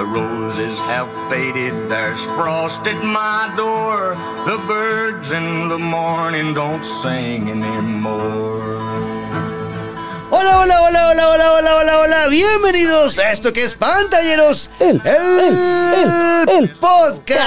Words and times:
The 0.00 0.06
roses 0.06 0.80
have 0.80 1.12
faded, 1.28 1.90
there's 1.90 2.24
frost 2.24 2.86
at 2.86 3.04
my 3.04 3.52
door. 3.54 4.16
The 4.46 4.56
birds 4.66 5.30
in 5.32 5.68
the 5.68 5.78
morning 5.78 6.54
don't 6.54 6.82
sing 6.82 7.50
anymore. 7.50 8.78
Hola, 10.30 10.52
hola, 10.56 10.76
hola, 10.80 11.02
hola, 11.10 11.26
hola, 11.28 11.52
hola, 11.52 11.72
hola, 11.76 11.98
hola. 12.00 12.28
Bienvenidos 12.28 13.18
a 13.18 13.30
esto 13.30 13.52
que 13.52 13.62
es 13.62 13.74
Pantalleros, 13.74 14.70
El, 14.80 15.02
el, 15.04 15.38
el, 15.98 16.48
el 16.48 16.70
podcast. 16.76 17.44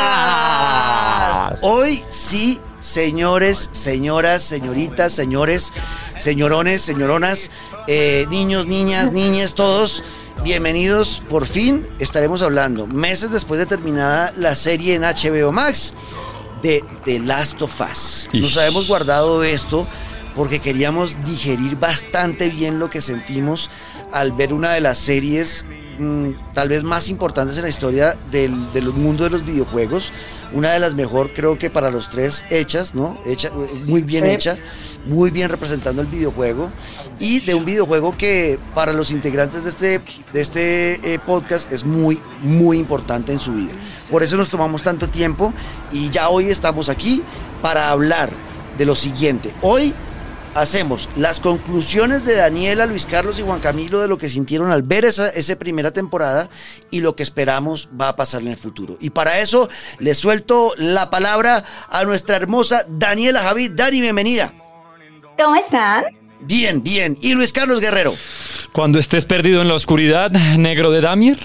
Hoy 1.63 2.05
sí, 2.09 2.61
señores, 2.79 3.71
señoras, 3.71 4.43
señoritas, 4.43 5.11
señores, 5.11 5.73
señorones, 6.15 6.83
señoronas, 6.83 7.49
eh, 7.87 8.27
niños, 8.29 8.67
niñas, 8.67 9.11
niñas, 9.11 9.55
todos. 9.55 10.03
Bienvenidos, 10.41 11.23
por 11.29 11.45
fin 11.45 11.87
estaremos 11.99 12.41
hablando, 12.41 12.85
meses 12.87 13.31
después 13.31 13.59
de 13.59 13.65
terminada 13.65 14.33
la 14.35 14.55
serie 14.55 14.95
en 14.95 15.03
HBO 15.03 15.53
Max, 15.53 15.93
de 16.61 16.83
The 17.05 17.19
Last 17.19 17.61
of 17.61 17.79
Us. 17.79 18.27
Nos 18.33 18.57
habíamos 18.57 18.87
guardado 18.87 19.43
esto 19.43 19.87
porque 20.35 20.59
queríamos 20.59 21.23
digerir 21.23 21.77
bastante 21.77 22.49
bien 22.49 22.79
lo 22.79 22.89
que 22.89 22.99
sentimos 22.99 23.69
al 24.11 24.33
ver 24.33 24.53
una 24.53 24.71
de 24.71 24.81
las 24.81 24.97
series 24.97 25.65
mm, 25.99 26.53
tal 26.53 26.69
vez 26.69 26.83
más 26.83 27.09
importantes 27.09 27.57
en 27.57 27.63
la 27.63 27.69
historia 27.69 28.17
del, 28.31 28.71
del 28.73 28.89
mundo 28.89 29.23
de 29.23 29.29
los 29.29 29.45
videojuegos. 29.45 30.11
Una 30.53 30.71
de 30.71 30.79
las 30.79 30.93
mejor, 30.93 31.31
creo 31.33 31.57
que 31.57 31.69
para 31.69 31.89
los 31.89 32.09
tres, 32.09 32.45
hechas, 32.49 32.93
¿no? 32.93 33.17
Hecha, 33.25 33.49
muy 33.87 34.03
bien 34.03 34.25
hecha, 34.25 34.55
muy 35.05 35.31
bien 35.31 35.49
representando 35.49 36.01
el 36.01 36.07
videojuego. 36.07 36.69
Y 37.19 37.39
de 37.39 37.55
un 37.55 37.65
videojuego 37.65 38.15
que 38.15 38.59
para 38.75 38.93
los 38.93 39.09
integrantes 39.09 39.63
de 39.63 39.69
este, 39.69 40.01
de 40.31 40.41
este 40.41 41.13
eh, 41.13 41.19
podcast 41.19 41.71
es 41.71 41.83
muy, 41.83 42.19
muy 42.41 42.77
importante 42.77 43.31
en 43.31 43.39
su 43.39 43.53
vida. 43.53 43.71
Por 44.11 44.21
eso 44.21 44.37
nos 44.37 44.49
tomamos 44.49 44.83
tanto 44.83 45.09
tiempo 45.09 45.53
y 45.91 46.09
ya 46.09 46.29
hoy 46.29 46.45
estamos 46.45 46.87
aquí 46.89 47.23
para 47.61 47.89
hablar 47.89 48.29
de 48.77 48.85
lo 48.85 48.95
siguiente. 48.95 49.53
Hoy 49.61 49.93
hacemos 50.55 51.09
las 51.15 51.39
conclusiones 51.39 52.25
de 52.25 52.35
Daniela, 52.35 52.85
Luis 52.85 53.05
Carlos 53.05 53.39
y 53.39 53.43
Juan 53.43 53.59
Camilo 53.59 54.01
de 54.01 54.07
lo 54.07 54.17
que 54.17 54.29
sintieron 54.29 54.71
al 54.71 54.83
ver 54.83 55.05
esa, 55.05 55.29
esa 55.29 55.55
primera 55.57 55.91
temporada 55.91 56.49
y 56.91 57.01
lo 57.01 57.15
que 57.15 57.23
esperamos 57.23 57.89
va 57.99 58.09
a 58.09 58.15
pasar 58.15 58.41
en 58.41 58.49
el 58.49 58.57
futuro. 58.57 58.97
Y 58.99 59.09
para 59.09 59.39
eso 59.39 59.69
le 59.99 60.15
suelto 60.15 60.73
la 60.77 61.09
palabra 61.09 61.63
a 61.89 62.03
nuestra 62.03 62.35
hermosa 62.35 62.85
Daniela 62.87 63.41
Javid. 63.43 63.71
Dani, 63.71 64.01
bienvenida. 64.01 64.53
¿Cómo 65.37 65.55
están? 65.55 66.05
Bien, 66.41 66.83
bien. 66.83 67.17
Y 67.21 67.33
Luis 67.33 67.53
Carlos 67.53 67.79
Guerrero. 67.79 68.15
Cuando 68.71 68.99
estés 68.99 69.25
perdido 69.25 69.61
en 69.61 69.67
la 69.67 69.75
oscuridad, 69.75 70.31
negro 70.31 70.91
de 70.91 71.01
Damier, 71.01 71.39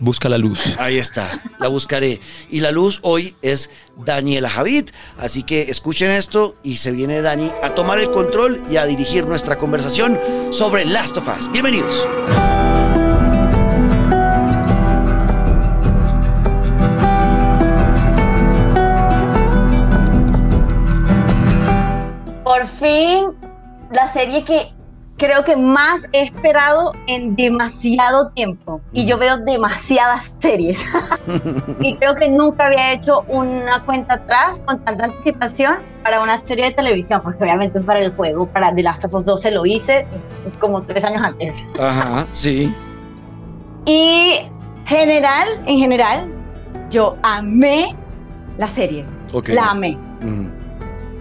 busca 0.00 0.28
la 0.28 0.38
luz. 0.38 0.58
Ahí 0.78 0.98
está, 0.98 1.40
la 1.58 1.68
buscaré. 1.68 2.20
Y 2.50 2.60
la 2.60 2.72
luz 2.72 2.98
hoy 3.02 3.36
es 3.42 3.70
Daniela 3.96 4.50
Javid. 4.50 4.90
Así 5.18 5.44
que 5.44 5.70
escuchen 5.70 6.10
esto 6.10 6.56
y 6.62 6.78
se 6.78 6.90
viene 6.90 7.22
Dani 7.22 7.52
a 7.62 7.74
tomar 7.74 7.98
el 7.98 8.10
control 8.10 8.62
y 8.68 8.76
a 8.76 8.86
dirigir 8.86 9.26
nuestra 9.26 9.58
conversación 9.58 10.18
sobre 10.50 10.84
Last 10.84 11.16
of 11.18 11.28
Us. 11.28 11.52
Bienvenidos. 11.52 12.04
Por 22.42 22.66
fin, 22.66 23.26
la 23.92 24.08
serie 24.08 24.44
que 24.44 24.72
creo 25.20 25.44
que 25.44 25.54
más 25.54 26.08
he 26.12 26.22
esperado 26.22 26.94
en 27.06 27.36
demasiado 27.36 28.30
tiempo. 28.30 28.80
Y 28.90 29.04
yo 29.04 29.18
veo 29.18 29.36
demasiadas 29.36 30.34
series. 30.38 30.82
y 31.80 31.94
creo 31.96 32.14
que 32.14 32.26
nunca 32.26 32.66
había 32.66 32.94
hecho 32.94 33.20
una 33.28 33.84
cuenta 33.84 34.14
atrás 34.14 34.62
con 34.64 34.82
tanta 34.82 35.04
anticipación 35.04 35.76
para 36.02 36.22
una 36.22 36.44
serie 36.46 36.64
de 36.64 36.70
televisión, 36.70 37.20
porque 37.22 37.44
obviamente 37.44 37.78
para 37.80 38.00
el 38.00 38.16
juego, 38.16 38.46
para 38.46 38.74
The 38.74 38.82
Last 38.82 39.04
of 39.04 39.12
Us 39.12 39.26
2 39.26 39.42
se 39.42 39.50
lo 39.50 39.66
hice 39.66 40.06
como 40.58 40.80
tres 40.82 41.04
años 41.04 41.22
antes. 41.22 41.62
Ajá, 41.78 42.26
sí. 42.30 42.74
Y 43.84 44.38
general, 44.86 45.48
en 45.66 45.78
general, 45.78 46.32
yo 46.88 47.18
amé 47.22 47.94
la 48.56 48.66
serie. 48.66 49.04
Ok. 49.34 49.50
La 49.50 49.66
amé. 49.66 49.98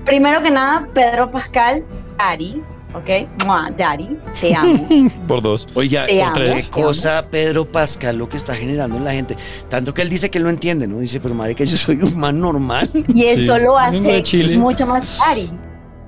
Primero 0.06 0.42
que 0.42 0.52
nada, 0.52 0.88
Pedro 0.94 1.30
Pascal, 1.30 1.86
Daddy, 2.18 2.64
¿ok? 2.94 3.46
Mua, 3.46 3.70
Daddy, 3.78 4.18
te 4.42 4.54
amo. 4.56 4.88
Por 5.28 5.42
dos. 5.42 5.68
Oiga, 5.74 6.06
Te 6.06 6.14
qué 6.14 6.24
amo. 6.24 6.34
tres. 6.34 6.68
cosa 6.70 7.26
Pedro 7.30 7.66
Pascal 7.72 8.18
lo 8.18 8.28
que 8.30 8.38
está 8.38 8.56
generando 8.56 8.98
en 8.98 9.04
la 9.06 9.12
gente. 9.14 9.36
Tanto 9.70 9.94
que 9.94 10.02
él 10.02 10.10
dice 10.10 10.30
que 10.30 10.38
él 10.38 10.44
no 10.44 10.50
entiende, 10.50 10.88
¿no? 10.88 11.00
Dice, 11.00 11.20
pero 11.20 11.34
madre, 11.36 11.56
que 11.56 11.66
yo 11.66 11.78
soy 11.78 11.98
un 12.02 12.18
man 12.18 12.40
normal. 12.40 12.90
Y 13.14 13.26
eso 13.26 13.56
Sí, 13.56 13.62
lo 13.64 13.78
hace 13.78 14.58
mucho 14.58 14.86
más 14.86 15.04
Daddy. 15.18 15.50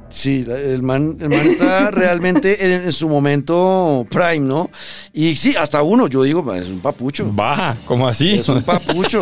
Sí, 0.09 0.46
el 0.47 0.84
man, 0.84 1.16
el 1.22 1.30
man 1.30 1.40
está 1.47 1.90
realmente 1.92 2.66
en, 2.66 2.81
en 2.84 2.92
su 2.92 3.08
momento 3.08 4.06
prime, 4.09 4.40
¿no? 4.40 4.69
Y 5.13 5.38
sí, 5.38 5.56
hasta 5.58 5.81
uno, 5.84 6.08
yo 6.08 6.24
digo, 6.24 6.53
es 6.53 6.68
un 6.68 6.81
papucho. 6.81 7.30
Baja, 7.31 7.75
¿cómo 7.86 8.08
así? 8.09 8.34
Es 8.34 8.50
un 8.50 8.62
papucho. 8.62 9.22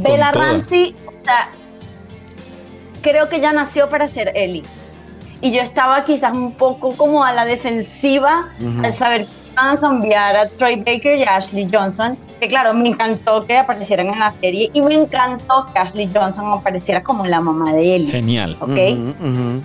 Bella. 0.00 0.30
Ramsey, 0.32 0.94
o 1.06 1.24
sea, 1.24 1.48
creo 3.00 3.28
que 3.30 3.40
ya 3.40 3.52
nació 3.52 3.88
para 3.88 4.06
ser 4.06 4.30
Ellie. 4.34 4.62
Y 5.40 5.52
yo 5.52 5.60
estaba 5.62 6.04
quizás 6.04 6.32
un 6.32 6.52
poco 6.52 6.90
como 6.96 7.22
a 7.24 7.32
la 7.32 7.44
defensiva 7.44 8.48
Ujú. 8.60 8.84
al 8.84 8.92
saber 8.94 9.24
que 9.26 9.30
iban 9.52 9.76
a 9.76 9.80
cambiar 9.80 10.36
a 10.36 10.48
Troy 10.48 10.76
Baker 10.76 11.16
y 11.18 11.22
a 11.22 11.36
Ashley 11.36 11.68
Johnson. 11.70 12.16
Que 12.40 12.48
claro, 12.48 12.72
me 12.74 12.88
encantó 12.88 13.44
que 13.46 13.56
aparecieran 13.56 14.06
en 14.08 14.18
la 14.18 14.30
serie 14.30 14.70
y 14.72 14.80
me 14.80 14.94
encantó 14.94 15.66
que 15.72 15.78
Ashley 15.78 16.08
Johnson 16.12 16.52
apareciera 16.52 17.02
como 17.02 17.26
la 17.26 17.40
mamá 17.40 17.72
de 17.72 17.96
Ellie. 17.96 18.10
Genial. 18.12 18.56
¿Ok? 18.60 18.68
Ujú, 18.70 19.14
ujú. 19.28 19.62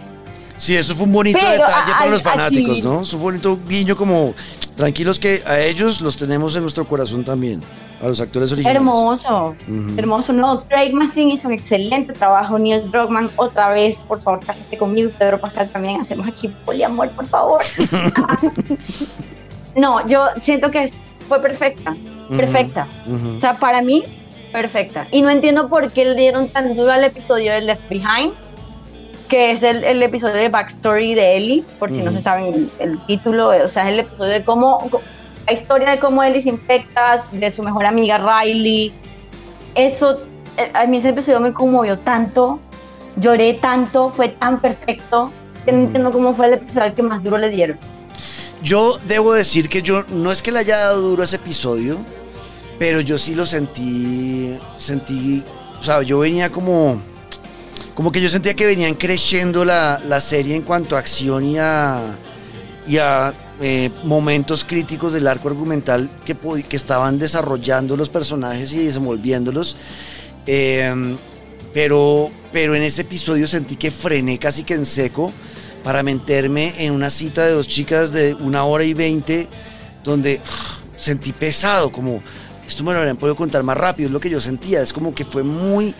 Sí, 0.57 0.75
eso 0.75 0.95
fue 0.95 1.05
un 1.05 1.13
bonito 1.13 1.37
Pero, 1.39 1.51
detalle 1.51 1.91
a- 1.91 1.97
para 1.97 2.09
a- 2.09 2.13
los 2.13 2.21
fanáticos, 2.21 2.71
así- 2.71 2.81
¿no? 2.83 3.01
Es 3.01 3.13
un 3.13 3.21
bonito 3.21 3.57
guiño 3.67 3.95
como 3.97 4.33
tranquilos 4.77 5.19
que 5.19 5.43
a 5.45 5.59
ellos 5.59 6.01
los 6.01 6.15
tenemos 6.17 6.55
en 6.55 6.61
nuestro 6.61 6.85
corazón 6.87 7.23
también, 7.23 7.61
a 8.03 8.07
los 8.07 8.19
actores 8.19 8.51
originales. 8.51 8.77
Hermoso, 8.77 9.55
hermoso. 9.97 10.33
No, 10.33 10.63
Craig 10.65 10.91
Mazin 10.93 11.29
hizo 11.29 11.47
un 11.47 11.53
excelente 11.53 12.11
trabajo. 12.11 12.59
Neil 12.59 12.91
Druckmann, 12.91 13.31
otra 13.37 13.69
vez, 13.69 14.03
por 14.05 14.19
favor, 14.19 14.45
cásate 14.45 14.77
conmigo. 14.77 15.09
Pedro 15.17 15.39
Pascal 15.39 15.69
también. 15.69 16.01
Hacemos 16.01 16.27
aquí 16.27 16.49
poliamor, 16.65 17.09
por 17.11 17.25
favor. 17.25 17.61
no, 19.75 20.05
yo 20.05 20.25
siento 20.39 20.69
que 20.69 20.91
fue 21.27 21.39
perfecta. 21.41 21.95
Perfecta. 22.35 22.87
O 23.37 23.39
sea, 23.39 23.55
para 23.55 23.81
mí, 23.81 24.03
perfecta. 24.51 25.07
Y 25.11 25.21
no 25.21 25.29
entiendo 25.29 25.69
por 25.69 25.91
qué 25.91 26.03
le 26.03 26.15
dieron 26.15 26.49
tan 26.49 26.75
duro 26.75 26.91
al 26.91 27.05
episodio 27.05 27.53
de 27.53 27.61
Left 27.61 27.87
Behind, 27.89 28.33
que 29.29 29.51
es 29.51 29.63
el, 29.63 29.83
el 29.85 30.03
episodio 30.03 30.35
de 30.35 30.49
Backstory 30.49 31.13
de 31.13 31.37
Ellie, 31.37 31.63
por 31.79 31.89
si 31.89 32.01
no 32.01 32.11
se 32.11 32.19
saben 32.19 32.53
el, 32.53 32.71
el 32.79 33.05
título, 33.05 33.47
o 33.47 33.67
sea, 33.67 33.83
es 33.83 33.93
el 33.93 33.99
episodio 34.01 34.33
de 34.33 34.43
cómo, 34.43 34.89
la 35.45 35.53
historia 35.53 35.91
de 35.91 35.99
cómo 35.99 36.23
Ellie 36.23 36.41
se 36.41 36.49
infecta, 36.49 37.19
de 37.31 37.51
su 37.51 37.63
mejor 37.63 37.85
amiga 37.85 38.17
Riley. 38.17 38.93
Eso, 39.75 40.21
eh, 40.57 40.71
a 40.73 40.85
mí 40.85 40.97
ese 40.97 41.09
episodio 41.09 41.39
me 41.39 41.53
conmovió 41.53 41.99
tanto, 41.99 42.59
lloré 43.17 43.53
tanto, 43.55 44.09
fue 44.09 44.29
tan 44.29 44.61
perfecto, 44.61 45.31
que 45.65 45.71
no 45.71 45.79
entiendo 45.79 46.11
cómo 46.11 46.33
fue 46.33 46.47
el 46.47 46.53
episodio 46.53 46.95
que 46.95 47.01
más 47.03 47.23
duro 47.23 47.37
le 47.37 47.49
dieron. 47.49 47.77
Yo 48.61 48.99
debo 49.07 49.33
decir 49.33 49.67
que 49.67 49.81
yo 49.81 50.03
no 50.09 50.31
es 50.31 50.41
que 50.41 50.51
le 50.51 50.59
haya 50.59 50.77
dado 50.77 51.01
duro 51.01 51.23
ese 51.23 51.35
episodio, 51.35 51.97
pero 52.79 53.01
yo 53.01 53.17
sí 53.17 53.35
lo 53.35 53.45
sentí, 53.45 54.57
sentí, 54.77 55.43
o 55.79 55.83
sea, 55.83 56.01
yo 56.01 56.19
venía 56.19 56.49
como, 56.49 57.01
como 57.93 58.11
que 58.11 58.21
yo 58.21 58.29
sentía 58.29 58.53
que 58.53 58.65
venían 58.65 58.93
creciendo 58.93 59.65
la, 59.65 60.01
la 60.07 60.21
serie 60.21 60.55
en 60.55 60.61
cuanto 60.61 60.95
a 60.95 60.99
acción 60.99 61.43
y 61.43 61.57
a, 61.57 62.15
y 62.87 62.97
a 62.97 63.33
eh, 63.61 63.89
momentos 64.03 64.63
críticos 64.63 65.13
del 65.13 65.27
arco 65.27 65.49
argumental 65.49 66.09
que, 66.25 66.35
que 66.63 66.75
estaban 66.75 67.19
desarrollando 67.19 67.95
los 67.95 68.09
personajes 68.09 68.73
y 68.73 68.85
desenvolviéndolos. 68.85 69.75
Eh, 70.45 71.15
pero, 71.73 72.29
pero 72.51 72.75
en 72.75 72.83
ese 72.83 73.01
episodio 73.01 73.47
sentí 73.47 73.75
que 73.75 73.91
frené 73.91 74.37
casi 74.37 74.63
que 74.63 74.75
en 74.75 74.85
seco 74.85 75.31
para 75.83 76.03
meterme 76.03 76.73
en 76.77 76.93
una 76.93 77.09
cita 77.09 77.45
de 77.45 77.53
dos 77.53 77.67
chicas 77.67 78.11
de 78.11 78.35
una 78.35 78.63
hora 78.65 78.83
y 78.83 78.93
veinte 78.93 79.47
donde 80.03 80.39
sentí 80.97 81.33
pesado, 81.33 81.91
como 81.91 82.21
esto 82.65 82.83
me 82.83 82.93
lo 82.93 82.99
habrían 82.99 83.17
podido 83.17 83.35
contar 83.35 83.63
más 83.63 83.77
rápido, 83.77 84.07
es 84.07 84.13
lo 84.13 84.19
que 84.19 84.29
yo 84.29 84.39
sentía, 84.39 84.81
es 84.81 84.93
como 84.93 85.13
que 85.13 85.25
fue 85.25 85.43
muy, 85.43 85.93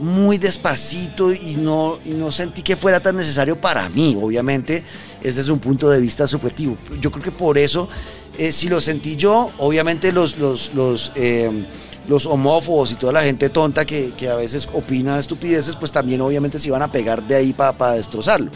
muy 0.00 0.38
despacito 0.38 1.32
y 1.32 1.54
no, 1.56 1.98
y 2.04 2.10
no 2.10 2.30
sentí 2.30 2.62
que 2.62 2.76
fuera 2.76 3.00
tan 3.00 3.16
necesario 3.16 3.56
para 3.60 3.88
mí, 3.88 4.16
obviamente, 4.20 4.82
es 5.22 5.36
desde 5.36 5.52
un 5.52 5.58
punto 5.58 5.88
de 5.90 6.00
vista 6.00 6.26
subjetivo. 6.26 6.76
Yo 7.00 7.10
creo 7.10 7.24
que 7.24 7.30
por 7.30 7.56
eso, 7.58 7.88
eh, 8.38 8.52
si 8.52 8.68
lo 8.68 8.80
sentí 8.80 9.16
yo, 9.16 9.50
obviamente 9.58 10.12
los, 10.12 10.36
los, 10.36 10.72
los, 10.74 11.12
eh, 11.14 11.50
los 12.08 12.26
homófobos 12.26 12.92
y 12.92 12.94
toda 12.96 13.12
la 13.14 13.22
gente 13.22 13.48
tonta 13.48 13.84
que, 13.84 14.10
que 14.16 14.28
a 14.28 14.36
veces 14.36 14.68
opina 14.72 15.18
estupideces, 15.18 15.74
pues 15.74 15.90
también 15.90 16.20
obviamente 16.20 16.58
se 16.60 16.68
iban 16.68 16.82
a 16.82 16.92
pegar 16.92 17.22
de 17.26 17.34
ahí 17.34 17.52
para 17.52 17.92
destrozarlo. 17.94 18.50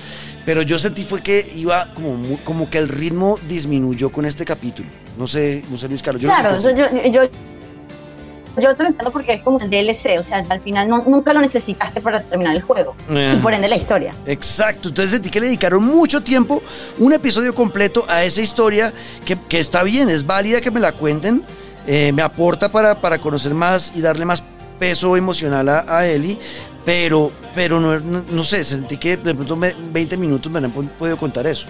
Pero 0.46 0.62
yo 0.62 0.78
sentí 0.78 1.04
fue 1.04 1.20
que 1.22 1.50
iba 1.56 1.92
como, 1.94 2.16
mu- 2.16 2.38
como 2.44 2.70
que 2.70 2.78
el 2.78 2.88
ritmo 2.88 3.38
disminuyó 3.48 4.10
con 4.12 4.24
este 4.26 4.44
capítulo. 4.44 4.88
No 5.18 5.26
sé, 5.26 5.62
no 5.70 5.76
sé 5.78 5.88
Luis 5.88 6.02
Carlos. 6.02 6.22
yo 6.22 6.28
Claro, 6.28 6.58
sentí 6.58 6.80
eso 6.82 6.86
así. 6.86 7.10
yo, 7.10 7.24
yo, 7.24 7.30
yo 8.56 8.74
te 8.74 8.82
lo 8.82 8.88
entiendo 8.88 9.10
porque 9.12 9.34
es 9.34 9.42
como 9.42 9.58
el 9.60 9.70
DLC, 9.70 10.18
o 10.18 10.22
sea, 10.22 10.44
al 10.48 10.60
final 10.60 10.88
no- 10.88 11.04
nunca 11.06 11.32
lo 11.32 11.40
necesitaste 11.40 12.00
para 12.00 12.22
terminar 12.22 12.54
el 12.56 12.62
juego 12.62 12.94
Eh. 13.08 13.34
y 13.36 13.40
por 13.40 13.54
ende 13.54 13.68
la 13.68 13.76
historia. 13.76 14.12
Exacto, 14.26 14.88
entonces 14.88 15.12
sentí 15.12 15.30
que 15.30 15.40
le 15.40 15.46
dedicaron 15.46 15.82
mucho 15.84 16.20
tiempo, 16.22 16.62
un 16.98 17.12
episodio 17.12 17.54
completo 17.54 18.04
a 18.08 18.24
esa 18.24 18.40
historia 18.42 18.92
que, 19.24 19.36
que 19.48 19.60
está 19.60 19.82
bien, 19.82 20.08
es 20.08 20.26
válida 20.26 20.60
que 20.60 20.70
me 20.70 20.80
la 20.80 20.92
cuenten, 20.92 21.42
eh, 21.86 22.12
me 22.12 22.22
aporta 22.22 22.70
para, 22.70 23.00
para 23.00 23.18
conocer 23.18 23.54
más 23.54 23.92
y 23.94 24.00
darle 24.00 24.24
más 24.24 24.42
peso 24.78 25.16
emocional 25.16 25.68
a, 25.68 25.84
a 25.88 26.06
Ellie, 26.06 26.38
pero, 26.84 27.30
pero 27.54 27.78
no, 27.80 27.98
no, 28.00 28.22
no 28.30 28.44
sé, 28.44 28.64
sentí 28.64 28.96
que 28.96 29.16
de 29.16 29.34
pronto 29.34 29.54
me- 29.56 29.74
20 29.92 30.16
minutos 30.16 30.50
me 30.50 30.58
han 30.58 30.70
po- 30.70 30.82
podido 30.98 31.16
contar 31.16 31.46
eso. 31.46 31.66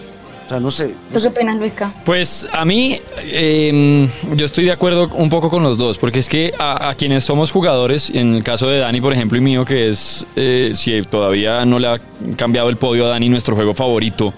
O 0.50 0.52
sea, 0.52 0.58
no 0.58 0.73
sé. 0.73 0.97
¿Tú 1.12 1.20
qué 1.20 1.29
opinas, 1.29 1.56
Luisca? 1.61 1.94
Pues 2.05 2.44
a 2.52 2.64
mí, 2.64 2.99
eh, 3.19 4.08
yo 4.35 4.47
estoy 4.47 4.64
de 4.64 4.73
acuerdo 4.73 5.08
un 5.14 5.31
poco 5.31 5.49
con 5.49 5.62
los 5.62 5.79
dos, 5.79 5.97
porque 5.97 6.19
es 6.19 6.29
que 6.29 6.52
a, 6.58 6.88
a 6.88 6.97
quienes 6.97 7.23
somos 7.23 7.52
jugadores, 7.52 8.11
en 8.11 8.35
el 8.35 8.43
caso 8.43 8.67
de 8.67 8.81
Dani, 8.81 9.00
por 9.00 9.12
ejemplo, 9.12 9.38
y 9.38 9.41
mío, 9.41 9.64
que 9.64 9.91
es, 9.91 10.26
eh, 10.35 10.73
si 10.75 11.02
todavía 11.02 11.64
no 11.64 11.79
le 11.79 11.87
ha 11.87 12.00
cambiado 12.35 12.69
el 12.69 12.75
podio 12.75 13.06
a 13.06 13.11
Dani, 13.11 13.29
nuestro 13.29 13.55
juego 13.55 13.75
favorito. 13.75 14.35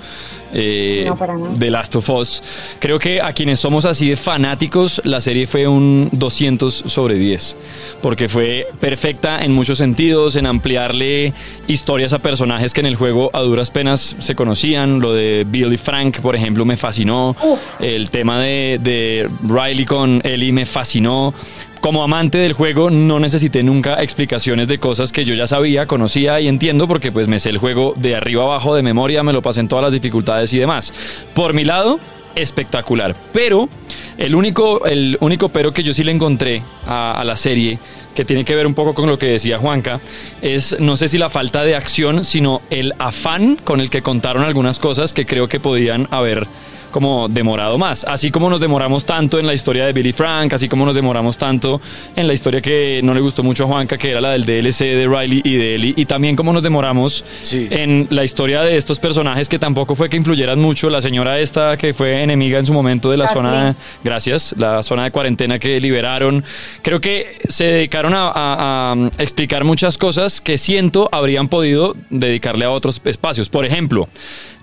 Eh, 0.53 1.09
No, 1.09 1.55
de 1.57 1.71
Last 1.71 1.97
of 1.97 2.09
Us. 2.11 2.43
Creo 2.79 2.99
que 2.99 3.21
a 3.21 3.33
quienes 3.33 3.61
somos 3.61 3.85
así 3.85 4.09
de 4.09 4.17
fanáticos, 4.17 5.01
la 5.05 5.21
serie 5.21 5.47
fue 5.47 5.67
un 5.67 6.09
200 6.13 6.85
sobre 6.87 7.15
10, 7.15 7.57
porque 8.01 8.29
fue 8.29 8.69
perfecta 8.81 9.45
en 9.45 9.53
muchos 9.53 9.79
sentidos, 9.79 10.37
en 10.37 10.47
ampliarle 10.47 11.33
historias 11.69 12.13
a 12.13 12.19
personajes 12.19 12.73
que 12.73 12.81
en 12.81 12.87
el 12.87 12.97
juego 12.97 13.31
a 13.33 13.41
duras 13.41 13.71
penas 13.71 14.17
se 14.19 14.35
conocían. 14.35 15.01
Lo 15.01 15.13
de 15.13 15.45
Billy 15.47 15.79
Frank, 15.79 16.21
por 16.21 16.37
ejemplo, 16.37 16.65
me 16.65 16.77
fascinó. 16.77 17.37
Uf. 17.43 17.81
El 17.81 18.11
tema 18.11 18.41
de, 18.41 18.79
de 18.83 19.29
Riley 19.43 19.85
con 19.85 20.21
Ellie 20.25 20.53
me 20.53 20.67
fascinó. 20.67 21.35
Como 21.83 22.05
amante 22.05 22.39
del 22.39 22.53
juego 22.53 22.91
no 22.91 23.19
necesité 23.19 23.65
nunca 23.65 24.01
explicaciones 24.05 24.69
de 24.69 24.79
cosas 24.79 25.11
que 25.11 25.25
yo 25.25 25.35
ya 25.35 25.49
sabía, 25.49 25.87
conocía 25.87 26.39
y 26.39 26.47
entiendo 26.47 26.87
porque 26.87 27.11
pues 27.11 27.27
me 27.27 27.41
sé 27.41 27.51
el 27.51 27.59
juego 27.59 27.95
de 27.97 28.15
arriba 28.15 28.45
abajo 28.45 28.77
de 28.77 28.83
memoria, 28.83 29.25
me 29.25 29.33
lo 29.33 29.43
pasé 29.43 29.59
en 29.59 29.67
todas 29.67 29.83
las 29.83 29.93
dificultades 29.93 30.53
y 30.53 30.59
demás. 30.59 30.95
Por 31.35 31.55
mi 31.55 31.65
lado, 31.65 31.99
espectacular. 32.37 33.17
Pero 33.33 33.69
el 34.17 34.37
único, 34.37 34.87
el 34.87 35.19
único 35.19 35.49
pero 35.49 35.73
que 35.73 35.83
yo 35.83 35.93
sí 35.93 36.05
le 36.05 36.13
encontré 36.13 36.63
a, 36.87 37.21
a 37.21 37.25
la 37.25 37.35
serie 37.35 37.81
que 38.15 38.25
tiene 38.25 38.45
que 38.45 38.55
ver 38.55 38.69
un 38.69 38.75
poco 38.75 38.95
con 38.95 39.09
lo 39.09 39.19
que 39.19 39.27
decía 39.27 39.59
Juanca, 39.59 39.99
es 40.41 40.79
no 40.79 40.97
sé 40.97 41.09
si 41.09 41.19
la 41.19 41.31
falta 41.31 41.65
de 41.65 41.75
acción, 41.75 42.25
sino 42.25 42.63
el 42.71 42.95
afán 43.01 43.57
con 43.57 43.81
el 43.81 43.91
que 43.91 44.03
contaron 44.03 44.45
algunas 44.45 44.79
cosas 44.79 45.13
que 45.13 45.27
creo 45.27 45.49
que 45.49 45.59
podían 45.59 46.07
haber 46.13 46.47
como 46.93 47.27
demorado 47.29 47.79
más. 47.79 48.05
Así 48.05 48.31
como 48.31 48.49
nos 48.49 48.61
demoramos 48.61 49.05
tanto 49.05 49.41
en 49.41 49.47
la 49.47 49.55
historia 49.55 49.87
de 49.87 49.93
Billy 49.93 50.13
Frank, 50.13 50.53
así 50.53 50.69
como 50.69 50.87
nos 50.87 50.95
demoramos 50.95 51.37
tanto 51.37 51.81
en 52.15 52.27
la 52.29 52.35
historia 52.35 52.61
que 52.61 53.01
no 53.03 53.15
le 53.15 53.21
gustó 53.21 53.43
mucho 53.43 53.65
a 53.65 53.67
Juanca, 53.67 53.99
que 53.99 54.11
era 54.11 54.21
la 54.21 54.31
del 54.31 54.45
DLC 54.45 54.85
de 54.85 55.09
Riley 55.09 55.41
y 55.45 55.57
de 55.57 55.75
Ellie, 55.75 55.95
y 55.97 56.05
también 56.07 56.37
como 56.37 56.53
nos 56.53 56.63
demoramos 56.63 57.25
Sí. 57.43 57.67
en 57.71 58.07
la 58.11 58.23
historia 58.23 58.63
de 58.63 58.77
estos 58.77 59.01
personajes 59.01 59.49
que 59.49 59.59
tampoco 59.59 59.97
fue 59.97 60.09
que 60.09 60.17
influyeran 60.17 60.61
mucho. 60.61 60.89
La 60.91 61.01
señora 61.01 61.41
esta 61.41 61.77
que 61.77 61.95
fue 61.95 62.23
enemiga 62.23 62.59
en 62.59 62.67
su 62.67 62.73
momento 62.73 63.11
de 63.11 63.17
la 63.17 63.25
Kathleen. 63.25 63.47
zona, 63.47 63.77
gracias, 64.05 64.55
la 64.59 64.83
zona 64.83 65.05
de 65.05 65.11
cuarentena 65.11 65.59
que 65.59 65.81
liberaron. 65.81 66.45
Creo 66.83 67.01
que 67.01 67.39
se 67.49 67.65
dedicaron 67.65 68.13
a, 68.15 68.29
a- 68.29 68.93
a 68.93 69.23
explicar 69.23 69.65
muchas 69.65 69.97
cosas 69.97 70.41
que 70.41 70.59
siento 70.59 71.09
habrían 71.13 71.49
podido 71.49 71.97
dedicarle 72.11 72.67
a 72.67 72.71
otros 72.71 73.01
espacios. 73.05 73.49
Por 73.49 73.65
ejemplo, 73.65 74.09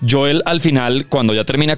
Joel 0.08 0.42
al 0.46 0.62
final, 0.62 1.08
cuando 1.08 1.34
ya 1.34 1.44
termina 1.44 1.76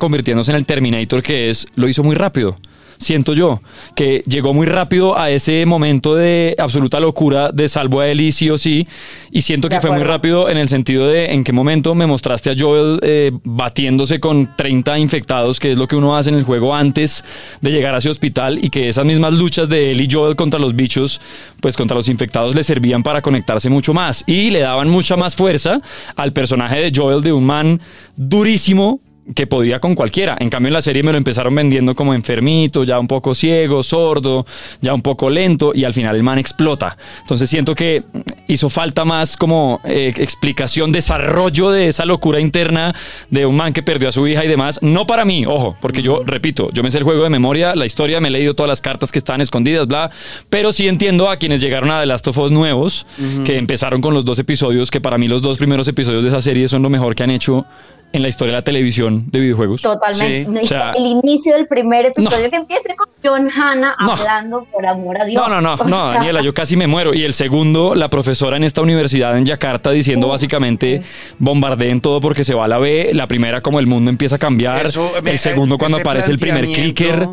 en 0.50 0.56
el 0.56 0.66
Terminator 0.66 1.22
que 1.22 1.50
es, 1.50 1.68
lo 1.76 1.88
hizo 1.88 2.04
muy 2.04 2.16
rápido. 2.16 2.58
Siento 3.02 3.34
yo 3.34 3.62
que 3.96 4.22
llegó 4.28 4.54
muy 4.54 4.68
rápido 4.68 5.18
a 5.18 5.32
ese 5.32 5.66
momento 5.66 6.14
de 6.14 6.56
absoluta 6.60 7.00
locura 7.00 7.52
de 7.52 7.68
salvo 7.68 8.00
a 8.00 8.08
Ellie 8.08 8.32
sí 8.32 8.48
o 8.52 8.60
sí 8.60 8.88
y 9.32 9.42
siento 9.42 9.70
que 9.70 9.82
fue 9.82 9.90
muy 9.90 10.04
rápido 10.04 10.50
en 10.50 10.58
el 10.60 10.70
sentido 10.70 11.08
de 11.08 11.34
en 11.34 11.44
qué 11.44 11.52
momento 11.52 11.96
me 11.96 12.06
mostraste 12.06 12.52
a 12.52 12.56
Joel 12.56 13.00
eh, 13.02 13.32
batiéndose 13.44 14.20
con 14.20 14.56
30 14.56 15.00
infectados, 15.00 15.60
que 15.60 15.72
es 15.72 15.80
lo 15.80 15.88
que 15.88 15.96
uno 15.96 16.16
hace 16.16 16.30
en 16.30 16.36
el 16.36 16.44
juego 16.44 16.76
antes 16.76 17.26
de 17.60 17.72
llegar 17.72 17.96
a 17.96 17.98
ese 17.98 18.10
hospital 18.10 18.64
y 18.64 18.70
que 18.70 18.90
esas 18.90 19.04
mismas 19.04 19.34
luchas 19.34 19.68
de 19.68 19.90
él 19.90 20.02
y 20.02 20.08
Joel 20.10 20.36
contra 20.36 20.60
los 20.60 20.76
bichos, 20.76 21.22
pues 21.60 21.76
contra 21.76 21.98
los 21.98 22.08
infectados 22.08 22.54
le 22.54 22.64
servían 22.64 23.02
para 23.02 23.24
conectarse 23.24 23.72
mucho 23.72 23.96
más 23.96 24.24
y 24.28 24.52
le 24.52 24.60
daban 24.60 24.90
mucha 24.90 25.18
más 25.18 25.36
fuerza 25.36 25.82
al 26.16 26.34
personaje 26.34 26.80
de 26.80 26.92
Joel 26.96 27.24
de 27.24 27.34
un 27.34 27.46
man 27.46 27.82
durísimo 28.16 29.00
que 29.36 29.48
podía 29.48 29.80
con 29.80 29.96
cualquiera. 29.96 30.36
En 30.40 30.50
cambio 30.50 30.68
en 30.68 30.74
la 30.74 30.82
serie 30.82 31.04
me 31.04 31.12
lo 31.12 31.18
empezaron 31.18 31.54
vendiendo 31.54 31.96
como 31.96 32.14
enfermito, 32.14 32.84
ya 32.84 33.00
un 33.00 33.08
poco 33.08 33.36
ciego, 33.36 33.84
sordo, 33.84 34.46
ya 34.82 34.94
un 34.94 35.02
poco 35.02 35.30
lento 35.30 35.72
y 35.74 35.84
al 35.84 35.94
final 35.94 36.16
el 36.16 36.24
man 36.24 36.40
explota. 36.40 36.98
Entonces 37.22 37.50
siento 37.50 37.76
que 37.76 38.04
hizo 38.48 38.70
falta 38.70 39.06
más 39.06 39.38
como 39.38 39.80
eh, 39.84 40.14
explicación, 40.18 40.92
desarrollo 40.92 41.70
de 41.72 41.88
esa 41.88 42.06
locura 42.06 42.40
interna 42.40 42.96
de 43.30 43.46
un 43.46 43.56
man 43.56 43.74
que 43.74 43.84
perdió 43.84 44.10
a 44.10 44.12
su 44.12 44.28
hija 44.28 44.44
y 44.44 44.48
demás. 44.48 44.80
No 44.82 45.06
para 45.06 45.24
mí, 45.24 45.46
ojo, 45.46 45.78
porque 45.82 46.02
yo 46.02 46.24
repito, 46.26 46.72
yo 46.74 46.84
me 46.84 46.92
sé 46.92 46.98
el 46.98 47.04
juego 47.04 47.24
de 47.24 47.30
memoria, 47.30 47.76
la 47.76 47.86
historia, 47.86 48.20
me 48.20 48.28
he 48.30 48.32
leído 48.32 48.56
todas 48.56 48.70
las 48.70 48.82
cartas 48.82 49.12
que 49.12 49.20
están 49.20 49.40
escondidas, 49.42 49.88
bla, 49.88 50.10
pero 50.50 50.74
sí 50.74 50.88
entiendo 50.88 51.30
a 51.30 51.38
quienes 51.38 51.62
llegaron 51.62 51.92
a 51.92 52.02
The 52.02 52.06
Last 52.08 52.28
of 52.28 52.38
Us 52.38 52.52
nuevos, 52.52 53.06
que 53.46 53.58
empezaron 53.58 54.02
con 54.02 54.14
los 54.14 54.26
dos 54.26 54.40
episodios, 54.40 54.92
que 54.92 55.00
para 55.00 55.18
mí 55.18 55.28
los 55.28 55.42
dos 55.42 55.58
primeros 55.58 55.88
episodios 55.88 56.24
de 56.24 56.30
esa 56.30 56.42
serie 56.42 56.68
son 56.68 56.82
lo 56.82 56.90
mejor 56.90 57.16
que 57.16 57.24
han 57.24 57.32
hecho 57.32 57.66
en 58.14 58.22
la 58.22 58.28
historia 58.28 58.54
de 58.54 58.60
la 58.60 58.64
televisión 58.64 59.26
de 59.32 59.40
videojuegos. 59.40 59.82
Totalmente. 59.82 60.44
Sí, 60.44 60.48
No, 60.50 60.60
y 60.62 60.64
o 60.66 60.68
sea- 60.68 60.92
el 60.98 61.06
inicio 61.06 61.56
del 61.56 61.68
primer 61.68 62.06
episodio 62.08 62.50
que 62.50 62.58
empiece 62.58 62.96
con 62.96 63.08
John 63.24 63.50
Hanna 63.50 63.96
No. 64.00 64.12
hablando 64.12 64.66
por 64.66 64.86
amor 64.86 65.22
a 65.22 65.26
Dios. 65.26 65.42
No, 65.48 65.62
no, 65.62 65.62
no, 65.78 65.84
no, 65.86 66.08
Daniela, 66.08 66.42
yo 66.42 66.54
casi 66.54 66.76
me 66.76 66.88
muero. 66.88 67.14
Y 67.14 67.24
el 67.24 67.34
segundo, 67.34 67.96
la 67.96 68.10
profesora 68.10 68.58
en 68.58 68.64
esta 68.64 68.82
universidad 68.82 69.38
en 69.38 69.46
Yakarta 69.46 69.92
diciendo 69.92 70.28
Uf, 70.28 70.32
básicamente 70.34 71.02
bombardeen 71.40 72.02
todo 72.02 72.20
porque 72.22 72.44
se 72.44 72.54
va 72.54 72.66
a 72.66 72.68
la 72.68 72.80
B. 72.80 73.12
La 73.14 73.28
primera, 73.28 73.62
como 73.62 73.80
el 73.80 73.88
mundo 73.88 74.10
empieza 74.12 74.36
a 74.36 74.40
cambiar. 74.40 74.86
Eso, 74.86 75.12
el 75.24 75.40
segundo, 75.40 75.78
cuando 75.78 75.98
ese 75.98 76.02
aparece 76.08 76.32
el 76.32 76.40
primer 76.40 76.66
clicker. 76.66 77.28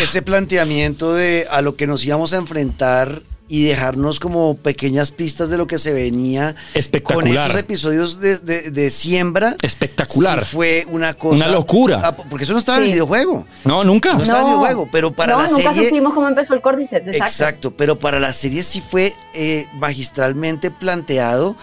Ese 0.00 0.22
planteamiento 0.22 1.14
de 1.14 1.46
a 1.50 1.60
lo 1.62 1.76
que 1.76 1.86
nos 1.86 2.04
íbamos 2.04 2.32
a 2.32 2.36
enfrentar 2.36 3.22
y 3.54 3.64
dejarnos 3.64 4.18
como 4.18 4.56
pequeñas 4.56 5.10
pistas 5.10 5.50
de 5.50 5.58
lo 5.58 5.66
que 5.66 5.76
se 5.76 5.92
venía. 5.92 6.56
Espectacular. 6.72 7.28
Con 7.28 7.50
esos 7.50 7.60
episodios 7.60 8.18
de, 8.18 8.38
de- 8.38 8.70
de 8.70 8.90
siembra. 8.90 9.56
Espectacular. 9.60 10.42
sí 10.42 10.54
fue 10.56 10.86
una 10.90 11.12
cosa. 11.12 11.36
Una 11.44 11.48
locura. 11.52 12.00
Ah, 12.02 12.16
Porque 12.16 12.44
eso 12.44 12.54
no 12.54 12.58
estaba 12.60 12.78
en 12.78 12.84
el 12.84 12.92
videojuego. 12.92 13.46
No, 13.66 13.84
nunca. 13.84 14.14
No, 14.14 14.22
estaba 14.22 14.40
en 14.40 14.46
el 14.46 14.52
videojuego, 14.54 14.88
pero 14.90 15.12
para 15.12 15.34
no, 15.34 15.42
la 15.42 15.50
nunca 15.50 15.74
serie. 15.74 15.90
supimos 15.90 16.14
cómo 16.14 16.28
empezó 16.28 16.54
el 16.54 16.62
Cordyceps, 16.62 17.06
exacto. 17.08 17.24
Exacto, 17.26 17.70
pero 17.76 17.98
para 17.98 18.18
la 18.18 18.32
serie 18.32 18.62
sí 18.62 18.80
fue 18.80 19.12
eh, 19.34 19.66
magistralmente 19.74 20.70
planteado 20.70 21.54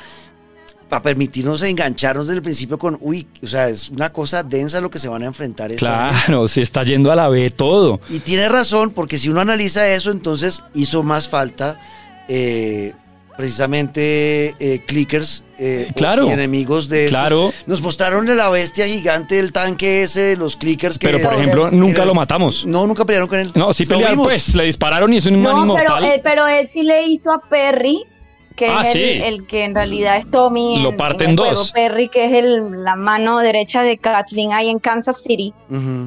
para 0.90 1.04
permitirnos 1.04 1.62
engancharnos 1.62 2.28
desde 2.28 2.38
el 2.38 2.42
principio 2.44 2.78
con, 2.80 2.98
uy, 3.00 3.28
o 3.44 3.48
sea, 3.48 3.70
es 3.70 3.90
una 3.90 4.12
cosa 4.12 4.42
densa 4.44 4.82
lo 4.82 4.90
que 4.90 4.98
se 5.00 5.08
van 5.08 5.22
a 5.24 5.28
enfrentar. 5.28 5.72
Claro, 5.76 6.48
se 6.50 6.62
está 6.64 6.84
yendo 6.84 7.12
a 7.12 7.16
la 7.16 7.30
B 7.30 7.50
todo. 7.52 8.02
Y 8.10 8.20
tiene 8.20 8.50
razón, 8.50 8.90
porque 8.92 9.18
si 9.20 9.30
uno 9.30 9.40
analiza 9.42 9.88
eso, 9.88 10.10
entonces 10.12 10.64
hizo 10.74 11.04
más 11.04 11.30
falta 11.30 11.80
eh, 12.28 12.94
precisamente 13.38 14.56
eh, 14.60 14.84
clickers 14.88 15.44
eh, 15.58 15.92
Claro. 15.96 16.28
y 16.28 16.32
enemigos 16.32 16.90
de 16.90 17.06
eso. 17.06 17.12
Claro. 17.12 17.54
Nos 17.68 17.82
mostraron 17.82 18.26
de 18.26 18.36
la 18.36 18.50
bestia 18.50 18.86
gigante 18.86 19.36
del 19.36 19.52
tanque 19.52 20.04
ese, 20.04 20.36
los 20.38 20.56
clickers 20.56 20.98
que... 20.98 21.08
Pero, 21.08 21.22
por 21.22 21.34
ejemplo, 21.38 21.72
nunca 21.72 22.06
lo 22.06 22.14
matamos. 22.14 22.66
No, 22.66 22.88
nunca 22.88 23.06
pelearon 23.06 23.28
con 23.30 23.40
él. 23.40 23.52
No, 23.56 23.74
sí 23.74 23.86
pelearon, 23.86 24.20
pues. 24.24 24.56
Le 24.56 24.64
dispararon 24.66 25.14
y 25.14 25.18
es 25.18 25.26
un 25.26 25.42
No, 25.42 25.50
pero 25.50 25.62
inmortal. 25.62 26.04
él, 26.06 26.22
pero 26.24 26.48
él 26.48 26.68
sí 26.68 26.84
le 26.84 27.08
hizo 27.08 27.32
a 27.32 27.42
Perry, 27.42 28.04
que 28.60 28.68
Ah, 28.68 28.82
es 28.82 28.94
el, 28.94 29.02
sí. 29.02 29.22
el 29.24 29.48
que 29.48 29.64
en 29.64 29.74
realidad 29.74 30.18
es 30.18 30.30
Tommy. 30.30 30.82
Lo 30.84 30.90
en 30.90 31.38
juego. 31.38 31.56
dos. 31.56 31.72
Perry, 31.72 32.10
que 32.10 32.26
es 32.26 32.34
el, 32.44 32.84
la 32.84 32.98
mano 32.98 33.40
derecha 33.40 33.84
de 33.84 33.98
Kathleen 33.98 34.52
ahí 34.52 34.70
en 34.70 34.80
Kansas 34.80 35.24
City. 35.24 35.54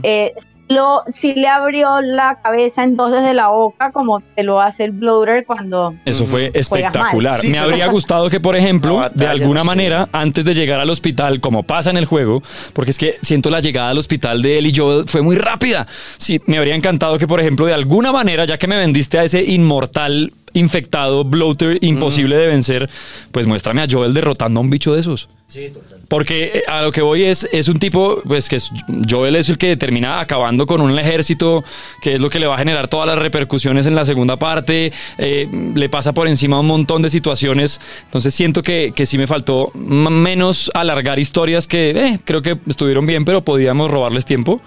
Eh, 0.03 0.35
lo, 0.69 1.03
sí 1.07 1.35
le 1.35 1.49
abrió 1.49 2.01
la 2.01 2.39
cabeza 2.43 2.83
en 2.85 2.95
dos 2.95 3.11
desde 3.13 3.33
la 3.35 3.49
boca, 3.49 3.91
como 3.91 4.21
te 4.21 4.43
lo 4.43 4.61
hace 4.61 4.85
el 4.85 4.91
bloater 4.93 5.45
cuando. 5.47 5.95
Eso 6.05 6.25
fue 6.27 6.51
espectacular. 6.55 7.41
Sí, 7.41 7.49
Me 7.51 7.59
habría 7.59 7.87
gustado 7.89 8.29
que, 8.31 8.39
por 8.41 8.55
ejemplo, 8.57 9.11
de 9.15 9.27
alguna 9.27 9.65
manera, 9.65 10.09
antes 10.13 10.45
de 10.45 10.53
llegar 10.55 10.79
al 10.81 10.89
hospital, 10.91 11.41
como 11.41 11.63
pasa 11.63 11.91
en 11.91 11.97
el 11.97 12.05
juego, 12.07 12.43
porque 12.75 12.91
es 12.91 12.99
que 12.99 13.17
siento 13.23 13.49
la 13.51 13.61
llegada 13.61 13.91
al 13.91 13.99
hospital 13.99 14.41
de 14.43 14.59
él 14.59 14.67
y 14.67 14.73
Joel 14.75 15.05
fue 15.09 15.21
muy 15.23 15.37
rápida. 15.37 15.87
Sí, 16.19 16.41
me 16.47 16.59
habría 16.59 16.75
encantado 16.75 17.19
que, 17.19 17.27
por 17.27 17.41
ejemplo, 17.41 17.67
de 17.67 17.75
alguna 17.75 18.13
manera, 18.13 18.45
ya 18.45 18.57
que 18.59 18.67
me 18.67 18.77
vendiste 18.77 19.19
a 19.19 19.25
ese 19.25 19.43
inmortal 19.43 20.33
infectado 20.55 21.25
bloater 21.25 21.79
imposible 21.83 22.37
de 22.37 22.49
vencer, 22.49 22.91
pues 23.31 23.47
muéstrame 23.47 23.83
a 23.83 23.87
Joel 23.91 24.15
derrotando 24.15 24.61
a 24.61 24.63
un 24.63 24.71
bicho 24.71 24.95
de 24.95 25.01
esos. 25.01 25.29
Sí, 25.53 25.69
total. 25.69 26.01
Porque 26.09 26.45
eh, 26.45 26.63
a 26.67 26.81
lo 26.81 26.91
que 26.93 27.03
voy 27.03 27.25
es, 27.25 27.47
es 27.53 27.69
un 27.69 27.79
tipo, 27.79 28.23
pues 28.27 28.49
que 28.49 28.57
es, 28.57 28.71
Joel 29.07 29.37
es 29.37 29.51
el 29.51 29.59
que 29.59 29.77
termina 29.77 30.19
acabando 30.19 30.67
con 30.67 30.81
un 30.81 30.99
ejército, 30.99 31.63
que 32.01 32.15
es 32.15 32.21
lo 32.23 32.31
que 32.31 32.41
le 32.41 32.47
va 32.47 32.55
a 32.55 32.59
generar 32.59 32.89
todas 32.89 33.07
las 33.07 33.19
repercusiones 33.19 33.87
en 33.87 33.95
la 33.95 34.07
segunda 34.07 34.39
parte, 34.39 34.95
eh, 35.19 35.47
le 35.75 35.89
pasa 35.91 36.15
por 36.15 36.27
encima 36.27 36.59
un 36.59 36.67
montón 36.67 37.03
de 37.03 37.11
situaciones, 37.11 37.83
entonces 38.05 38.35
siento 38.35 38.63
que, 38.63 38.95
que 38.97 39.05
sí 39.05 39.19
me 39.19 39.27
faltó 39.27 39.71
menos 39.75 40.71
alargar 40.73 41.19
historias 41.19 41.67
que 41.67 41.91
eh, 41.91 42.19
creo 42.25 42.41
que 42.41 42.57
estuvieron 42.67 43.05
bien, 43.05 43.27
pero 43.27 43.45
podíamos 43.45 43.91
robarles 43.91 44.25
tiempo. 44.25 44.63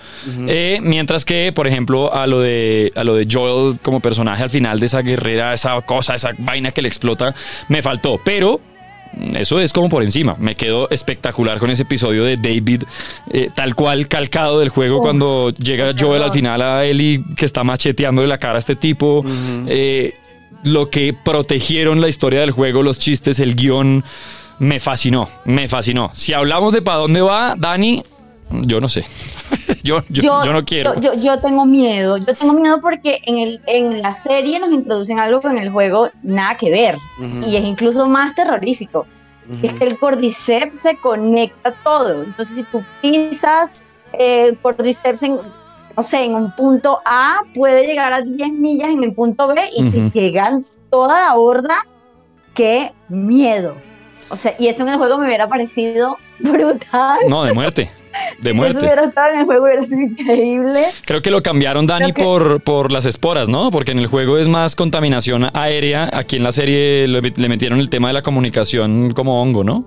Eh, 0.48 0.78
mientras 0.84 1.26
que, 1.26 1.52
por 1.52 1.66
ejemplo, 1.68 2.14
a 2.14 2.28
lo, 2.28 2.42
de, 2.42 2.92
a 2.96 3.04
lo 3.04 3.16
de 3.16 3.28
Joel 3.28 3.80
como 3.82 4.02
personaje 4.02 4.44
al 4.44 4.52
final 4.52 4.80
de 4.80 4.86
esa 4.86 5.02
guerrera, 5.02 5.52
esa 5.52 5.82
cosa, 5.82 6.14
esa 6.14 6.34
vaina 6.38 6.72
que 6.72 6.84
le 6.84 6.90
explota, 6.90 7.34
me 7.70 7.82
faltó, 7.82 8.22
pero... 8.24 8.62
Eso 9.36 9.60
es 9.60 9.74
como 9.74 9.90
por 9.90 10.04
encima. 10.04 10.36
Me 10.40 10.56
quedo 10.56 10.90
espectacular 10.90 11.60
con 11.60 11.70
ese 11.70 11.84
episodio 11.84 12.24
de 12.24 12.38
David, 12.38 12.84
eh, 13.32 13.50
tal 13.54 13.76
cual 13.76 14.08
calcado 14.08 14.60
del 14.60 14.70
juego 14.70 15.00
cuando 15.00 15.52
llega 15.52 15.94
Joel 15.98 16.24
al 16.24 16.32
final 16.32 16.62
a 16.62 16.86
Ellie 16.86 17.24
que 17.36 17.46
está 17.46 17.64
macheteándole 17.64 18.28
la 18.28 18.38
cara 18.38 18.56
a 18.56 18.60
este 18.60 18.76
tipo. 18.76 19.24
Eh, 19.68 20.14
lo 20.64 20.90
que 20.90 21.14
protegieron 21.14 22.02
la 22.02 22.08
historia 22.08 22.40
del 22.42 22.52
juego, 22.52 22.82
los 22.82 22.98
chistes, 22.98 23.40
el 23.40 23.56
guion, 23.56 24.04
me 24.60 24.80
fascinó, 24.80 25.30
me 25.46 25.68
fascinó. 25.68 26.12
Si 26.14 26.34
hablamos 26.34 26.74
de 26.74 26.82
para 26.82 26.98
dónde 26.98 27.22
va, 27.22 27.56
Dani, 27.58 28.04
yo 28.52 28.80
no 28.82 28.88
sé. 28.90 29.06
yo, 29.84 30.00
yo, 30.10 30.44
yo 30.44 30.54
no 30.54 30.64
quiero. 30.66 30.94
Yo, 30.96 31.14
yo- 31.14 31.20
yo 31.20 31.40
tengo 31.40 31.66
miedo. 31.66 32.18
Yo 32.18 32.34
tengo 32.34 32.54
miedo 32.54 32.80
porque 32.82 33.22
en, 33.26 33.38
el, 33.40 33.62
en 33.68 34.02
la 34.02 34.14
serie 34.14 34.60
nos 34.60 34.72
introducen 34.72 35.20
algo 35.20 35.42
que 35.42 35.48
en 35.48 35.58
el 35.58 35.72
juego 35.72 36.10
nada 36.24 36.56
que 36.58 36.70
ver. 36.70 36.96
Ujú. 37.20 37.50
Y 37.50 37.56
es 37.56 37.64
incluso 37.66 38.08
más 38.08 38.36
terrorífico. 38.36 39.06
Ujú. 39.50 39.66
Es 39.66 39.74
que 39.74 39.84
el 39.86 40.00
Cordyceps 40.00 40.78
se 40.80 40.98
conecta 40.98 41.70
a 41.70 41.74
todo. 41.84 42.24
Entonces, 42.24 42.56
si 42.56 42.64
tú 42.64 42.84
pisas 43.02 43.80
eh, 44.14 44.56
Cordyceps 44.62 45.24
en, 45.24 45.40
no 45.96 46.04
sé, 46.04 46.24
en 46.24 46.36
un 46.36 46.52
punto 46.56 47.00
A, 47.06 47.42
puede 47.54 47.86
llegar 47.86 48.12
a 48.14 48.22
10 48.22 48.52
millas 48.54 48.90
en 48.90 49.04
el 49.04 49.14
punto 49.14 49.48
B 49.48 49.62
y 49.76 49.90
te 49.90 49.98
Ujú. 50.00 50.08
llegan 50.10 50.66
toda 50.90 51.22
la 51.22 51.36
horda. 51.36 51.86
¡Qué 52.54 52.94
miedo! 53.10 53.76
O 54.30 54.36
sea, 54.38 54.56
y 54.58 54.68
eso 54.68 54.82
en 54.84 54.90
el 54.90 54.98
juego 54.98 55.18
me 55.18 55.26
hubiera 55.28 55.48
parecido 55.48 56.18
brutal. 56.40 57.20
No, 57.28 57.44
de 57.44 57.54
muerte. 57.54 57.90
De 58.42 58.50
Eso 58.50 58.56
muerte. 58.56 58.80
hubiera 58.80 59.04
estado 59.06 59.34
en 59.34 59.40
el 59.40 59.46
juego, 59.46 59.64
hubiera 59.66 59.82
sido 59.84 60.02
increíble. 60.02 60.86
Creo 61.06 61.22
que 61.22 61.32
lo 61.32 61.42
cambiaron, 61.44 61.88
Dani, 61.88 62.12
que- 62.14 62.24
por, 62.24 62.62
por 62.62 62.92
las 62.92 63.06
esporas, 63.06 63.50
¿no? 63.50 63.72
Porque 63.72 63.92
en 63.92 64.00
el 64.00 64.08
juego 64.08 64.38
es 64.38 64.48
más 64.48 64.76
contaminación 64.76 65.48
aérea. 65.54 66.10
Aquí 66.14 66.36
en 66.36 66.44
la 66.44 66.52
serie 66.52 67.08
le, 67.08 67.22
le 67.22 67.50
metieron 67.50 67.80
el 67.80 67.90
tema 67.90 68.08
de 68.10 68.14
la 68.14 68.22
comunicación 68.22 69.12
como 69.14 69.42
hongo, 69.42 69.64
¿no? 69.64 69.86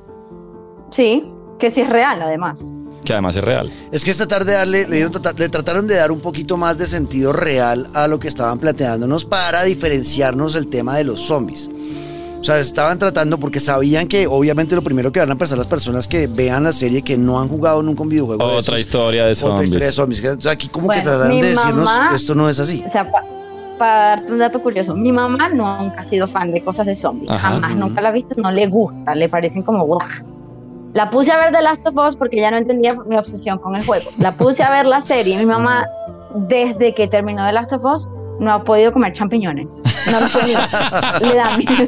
Sí, 0.90 1.24
que 1.58 1.70
sí 1.70 1.82
es 1.82 1.88
real, 1.90 2.20
además. 2.22 2.64
Que 3.04 3.12
además 3.12 3.36
es 3.36 3.44
real. 3.44 3.70
Es 3.92 4.04
que 4.04 4.10
esta 4.10 4.26
tarde 4.26 4.52
darle, 4.52 4.86
le, 4.88 5.08
le 5.36 5.48
trataron 5.48 5.86
de 5.86 5.94
dar 5.94 6.10
un 6.10 6.20
poquito 6.20 6.56
más 6.56 6.78
de 6.78 6.86
sentido 6.86 7.32
real 7.32 7.86
a 7.94 8.08
lo 8.08 8.18
que 8.18 8.28
estaban 8.28 8.58
planteándonos 8.58 9.24
para 9.24 9.62
diferenciarnos 9.64 10.54
el 10.56 10.68
tema 10.68 10.96
de 10.96 11.04
los 11.04 11.22
zombies. 11.22 11.68
O 12.40 12.44
sea, 12.44 12.58
estaban 12.60 12.98
tratando 12.98 13.38
porque 13.38 13.58
sabían 13.60 14.06
que 14.06 14.26
obviamente 14.26 14.74
lo 14.74 14.82
primero 14.82 15.10
que 15.10 15.20
van 15.20 15.30
a 15.30 15.34
pensar 15.36 15.58
las 15.58 15.66
personas 15.66 16.06
que 16.06 16.26
vean 16.28 16.64
la 16.64 16.72
serie 16.72 17.02
que 17.02 17.18
no 17.18 17.40
han 17.40 17.48
jugado 17.48 17.82
nunca 17.82 18.02
un 18.02 18.08
videojuego. 18.08 18.38
de 18.46 18.52
Otra 18.56 18.60
esos, 18.76 18.80
historia 18.80 19.24
de 19.24 19.32
Otra 19.32 19.40
zombies. 19.48 19.64
historia 19.68 19.86
de 19.86 19.92
zombies. 19.92 20.24
O 20.24 20.40
sea, 20.40 20.52
aquí 20.52 20.68
como 20.68 20.88
que 20.88 20.94
Bueno, 20.96 21.02
trataron 21.10 21.28
mi 21.34 21.42
de 21.42 21.48
decirnos 21.50 21.84
mamá- 21.84 22.12
esto 22.14 22.34
no 22.34 22.48
es 22.48 22.58
así. 22.60 22.82
O 22.86 22.90
sea, 22.90 23.10
para 23.78 24.06
darte 24.08 24.32
un 24.32 24.38
dato 24.38 24.60
curioso, 24.62 24.94
mi 24.94 25.10
mamá 25.12 25.48
nunca 25.48 26.00
ha 26.00 26.02
sido 26.02 26.26
fan 26.28 26.52
de 26.52 26.62
cosas 26.62 26.86
de 26.86 26.94
zombies. 26.96 27.30
Ajá. 27.30 27.50
Jamás, 27.50 27.70
Ujú. 27.72 27.80
nunca 27.80 28.00
la 28.00 28.08
ha 28.10 28.12
visto, 28.12 28.34
no 28.36 28.50
le 28.52 28.66
gusta, 28.68 29.14
le 29.14 29.28
parecen 29.28 29.62
como 29.62 29.84
guau. 29.84 30.00
La 30.94 31.10
puse 31.10 31.30
a 31.32 31.38
ver 31.38 31.52
The 31.52 31.60
Last 31.62 31.86
of 31.86 31.96
Us 31.96 32.16
porque 32.16 32.36
ya 32.38 32.50
no 32.50 32.56
entendía 32.56 32.94
mi 32.94 33.16
obsesión 33.16 33.58
con 33.58 33.76
el 33.76 33.84
juego. 33.84 34.10
La 34.18 34.36
puse 34.36 34.62
a 34.62 34.70
ver 34.70 34.86
la 34.86 35.00
serie. 35.00 35.36
Mi 35.38 35.44
mamá, 35.46 35.86
desde 36.34 36.94
que 36.94 37.06
terminó 37.08 37.44
The 37.46 37.52
Last 37.52 37.72
of 37.72 37.84
Us, 37.84 38.08
no 38.40 38.52
ha 38.52 38.62
podido 38.64 38.92
comer 38.92 39.12
champiñones. 39.12 39.82
No 40.10 40.20
lo 40.20 40.28
puede. 40.28 40.48
le 40.48 41.34
da 41.34 41.56
miedo. 41.56 41.86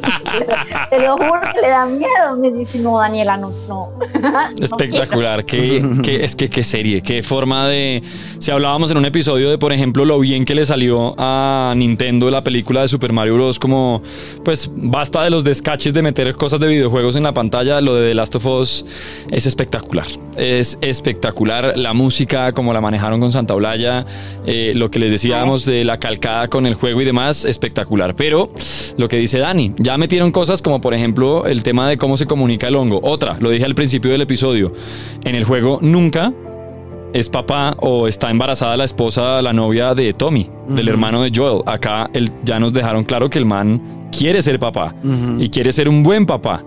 Te 0.89 0.99
lo 0.99 1.17
juro 1.17 1.39
que 1.53 1.61
le 1.61 1.69
da 1.69 1.85
miedo. 1.85 2.37
Me 2.39 2.51
dice, 2.51 2.79
no, 2.79 2.99
Daniela, 2.99 3.37
no, 3.37 3.51
no. 3.67 3.89
No 4.21 4.39
Espectacular, 4.65 5.45
qué, 5.45 5.83
qué- 6.03 6.23
es 6.23 6.35
que 6.35 6.49
qué 6.49 6.63
serie, 6.63 7.01
qué 7.01 7.23
forma 7.23 7.67
de... 7.67 8.03
Si 8.39 8.51
hablábamos 8.51 8.91
en 8.91 8.97
un 8.97 9.05
episodio 9.05 9.49
de, 9.49 9.57
por 9.57 9.71
ejemplo, 9.73 10.03
lo 10.05 10.19
bien 10.19 10.45
que 10.45 10.55
le 10.55 10.65
salió 10.65 11.13
a 11.17 11.73
Nintendo 11.75 12.29
la 12.29 12.43
película 12.43 12.81
de 12.81 12.87
Super 12.87 13.13
Mario 13.13 13.35
Bros. 13.35 13.59
Como, 13.59 14.01
pues, 14.43 14.69
basta 14.73 15.23
de 15.23 15.29
los 15.29 15.43
descaches 15.43 15.93
de 15.93 16.01
meter 16.01 16.35
cosas 16.35 16.59
de 16.59 16.67
videojuegos 16.67 17.15
en 17.15 17.23
la 17.23 17.31
pantalla, 17.31 17.81
lo 17.81 17.95
de 17.95 18.09
The 18.09 18.13
Last 18.15 18.35
of 18.35 18.45
Us 18.45 18.85
es 19.31 19.45
espectacular. 19.45 20.07
Es 20.35 20.77
espectacular 20.81 21.73
la 21.77 21.93
música, 21.93 22.51
como 22.51 22.73
la 22.73 22.81
manejaron 22.81 23.19
con 23.19 23.31
Santa 23.31 23.53
Olaya, 23.53 24.05
eh, 24.45 24.71
lo 24.75 24.89
que 24.89 24.99
les 24.99 25.11
decíamos 25.11 25.65
de 25.65 25.83
la 25.83 25.97
calcada 25.99 26.40
con 26.47 26.65
el 26.65 26.73
juego 26.75 27.01
y 27.01 27.05
demás, 27.05 27.45
espectacular. 27.45 28.15
Pero 28.15 28.49
lo 28.97 29.07
que 29.07 29.17
dice 29.17 29.39
Dani, 29.39 29.73
ya 29.77 29.97
metieron 29.97 30.31
cosas 30.31 30.61
como, 30.61 30.81
por 30.81 30.93
ejemplo, 30.93 31.45
el 31.45 31.63
tema 31.63 31.87
de 31.89 31.97
cómo 31.97 32.17
se 32.17 32.25
comunica 32.25 32.67
el 32.67 32.75
hongo. 32.75 32.99
Otra, 33.03 33.37
lo 33.39 33.49
dije 33.49 33.65
al 33.65 33.75
principio 33.75 34.11
del 34.11 34.21
episodio, 34.21 34.73
en 35.23 35.35
el 35.35 35.43
juego 35.43 35.79
nunca 35.81 36.33
es 37.13 37.27
papá 37.27 37.75
o 37.79 38.07
está 38.07 38.29
embarazada 38.31 38.77
la 38.77 38.85
esposa, 38.85 39.41
la 39.41 39.51
novia 39.51 39.93
de 39.93 40.13
Tommy, 40.13 40.49
del 40.69 40.87
hermano 40.87 41.23
de 41.23 41.31
Joel. 41.35 41.61
Acá 41.65 42.09
el- 42.13 42.31
ya 42.43 42.59
nos 42.59 42.71
dejaron 42.71 43.03
claro 43.03 43.29
que 43.29 43.37
el 43.37 43.45
man 43.45 44.00
quiere 44.11 44.41
ser 44.41 44.59
papá 44.59 44.93
y 45.39 45.49
quiere 45.49 45.71
ser 45.71 45.89
un 45.89 46.03
buen 46.03 46.25
papá. 46.25 46.63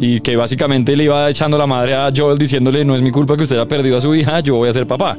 Y 0.00 0.20
que 0.20 0.36
básicamente 0.36 0.94
le 0.96 1.04
iba 1.04 1.28
echando 1.30 1.58
la 1.58 1.66
madre 1.66 1.94
a 1.94 2.10
Joel 2.14 2.38
diciéndole, 2.38 2.84
no 2.84 2.94
es 2.94 3.02
mi 3.02 3.10
culpa 3.10 3.36
que 3.36 3.44
usted 3.44 3.56
haya 3.56 3.66
perdido 3.66 3.96
a 3.96 4.00
su 4.00 4.14
hija, 4.14 4.40
yo 4.40 4.56
voy 4.56 4.68
a 4.68 4.72
ser 4.72 4.86
papá. 4.86 5.18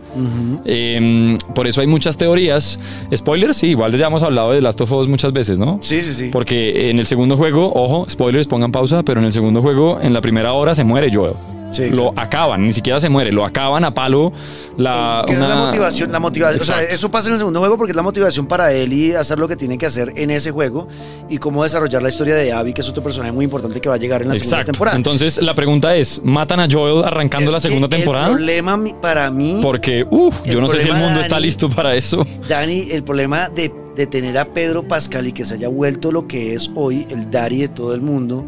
Eh, 0.65 1.35
por 1.53 1.67
eso 1.67 1.81
hay 1.81 1.87
muchas 1.87 2.17
teorías. 2.17 2.79
Spoilers, 3.15 3.57
sí, 3.57 3.67
igual 3.67 3.93
ya 3.93 4.07
hemos 4.07 4.23
hablado 4.23 4.51
de 4.51 4.61
Last 4.61 4.79
of 4.81 4.91
Us 4.91 5.07
muchas 5.07 5.33
veces, 5.33 5.59
¿no? 5.59 5.79
Sí, 5.81 6.01
sí, 6.01 6.13
sí. 6.13 6.29
Porque 6.31 6.89
en 6.89 6.99
el 6.99 7.05
segundo 7.05 7.37
juego, 7.37 7.71
ojo, 7.73 8.05
spoilers, 8.09 8.47
pongan 8.47 8.71
pausa, 8.71 9.03
pero 9.03 9.19
en 9.19 9.25
el 9.25 9.33
segundo 9.33 9.61
juego, 9.61 9.99
en 10.01 10.13
la 10.13 10.21
primera 10.21 10.53
hora 10.53 10.75
se 10.75 10.83
muere 10.83 11.13
Joel. 11.13 11.33
Sí, 11.73 11.89
lo 11.89 12.11
acaban, 12.15 12.61
ni 12.65 12.71
siquiera 12.73 12.99
se 12.99 13.09
muere, 13.09 13.31
lo 13.31 13.43
acaban 13.45 13.83
a 13.83 13.93
palo. 13.93 14.31
La, 14.77 15.23
esa 15.27 15.33
es 15.33 15.39
la 15.49 15.55
una- 15.55 15.65
motivación, 15.65 16.11
la 16.11 16.19
motivación, 16.19 16.61
o 16.61 16.63
sea, 16.63 16.75
Exacto. 16.77 16.95
eso 16.95 17.11
pasa 17.11 17.27
en 17.27 17.33
el 17.33 17.37
segundo 17.39 17.59
juego 17.59 17.77
porque 17.77 17.91
es 17.91 17.95
la 17.95 18.01
motivación 18.01 18.47
para 18.47 18.71
Ellie 18.71 19.15
hacer 19.17 19.37
lo 19.39 19.47
que 19.47 19.55
tiene 19.55 19.77
que 19.77 19.85
hacer 19.85 20.11
en 20.15 20.31
ese 20.31 20.51
juego 20.51 20.87
y 21.29 21.37
cómo 21.37 21.63
desarrollar 21.63 22.01
la 22.01 22.09
historia 22.09 22.35
de 22.35 22.51
Abby, 22.53 22.73
que 22.73 22.81
es 22.81 22.89
otro 22.89 23.03
personaje 23.03 23.31
muy 23.31 23.45
importante 23.45 23.81
que 23.81 23.89
va 23.89 23.95
a 23.95 23.97
llegar 23.97 24.21
en 24.21 24.29
la 24.29 24.35
segunda 24.35 24.57
Exacto. 24.57 24.71
temporada. 24.71 24.97
Entonces 24.97 25.41
la 25.41 25.53
pregunta 25.53 25.95
es, 25.95 26.21
¿matan 26.23 26.59
a 26.59 26.67
Joel 26.71 27.03
arrancando 27.03 27.49
Es 27.49 27.53
la 27.53 27.59
segunda 27.59 27.89
temporada? 27.89 28.27
El 28.27 28.33
problema 28.35 28.79
para 29.01 29.29
mí, 29.31 29.59
Porque, 29.61 30.05
uff, 30.09 30.35
yo 30.45 30.61
no 30.61 30.69
sé 30.69 30.81
si 30.81 30.87
el 30.89 30.95
mundo 30.95 31.19
está 31.21 31.39
listo 31.39 31.69
para 31.69 31.95
eso. 31.95 32.25
Dani, 32.47 32.87
el 32.91 33.03
problema 33.03 33.49
de, 33.49 33.71
de 33.95 34.07
tener 34.07 34.37
a 34.37 34.45
Pedro 34.45 34.87
Pascal 34.87 35.27
y 35.27 35.31
que 35.33 35.45
se 35.45 35.55
haya 35.55 35.67
vuelto 35.67 36.11
lo 36.11 36.27
que 36.27 36.53
es 36.55 36.69
hoy, 36.75 37.05
el 37.09 37.29
Dari 37.29 37.61
de 37.61 37.67
todo 37.67 37.93
el 37.93 38.01
mundo, 38.01 38.45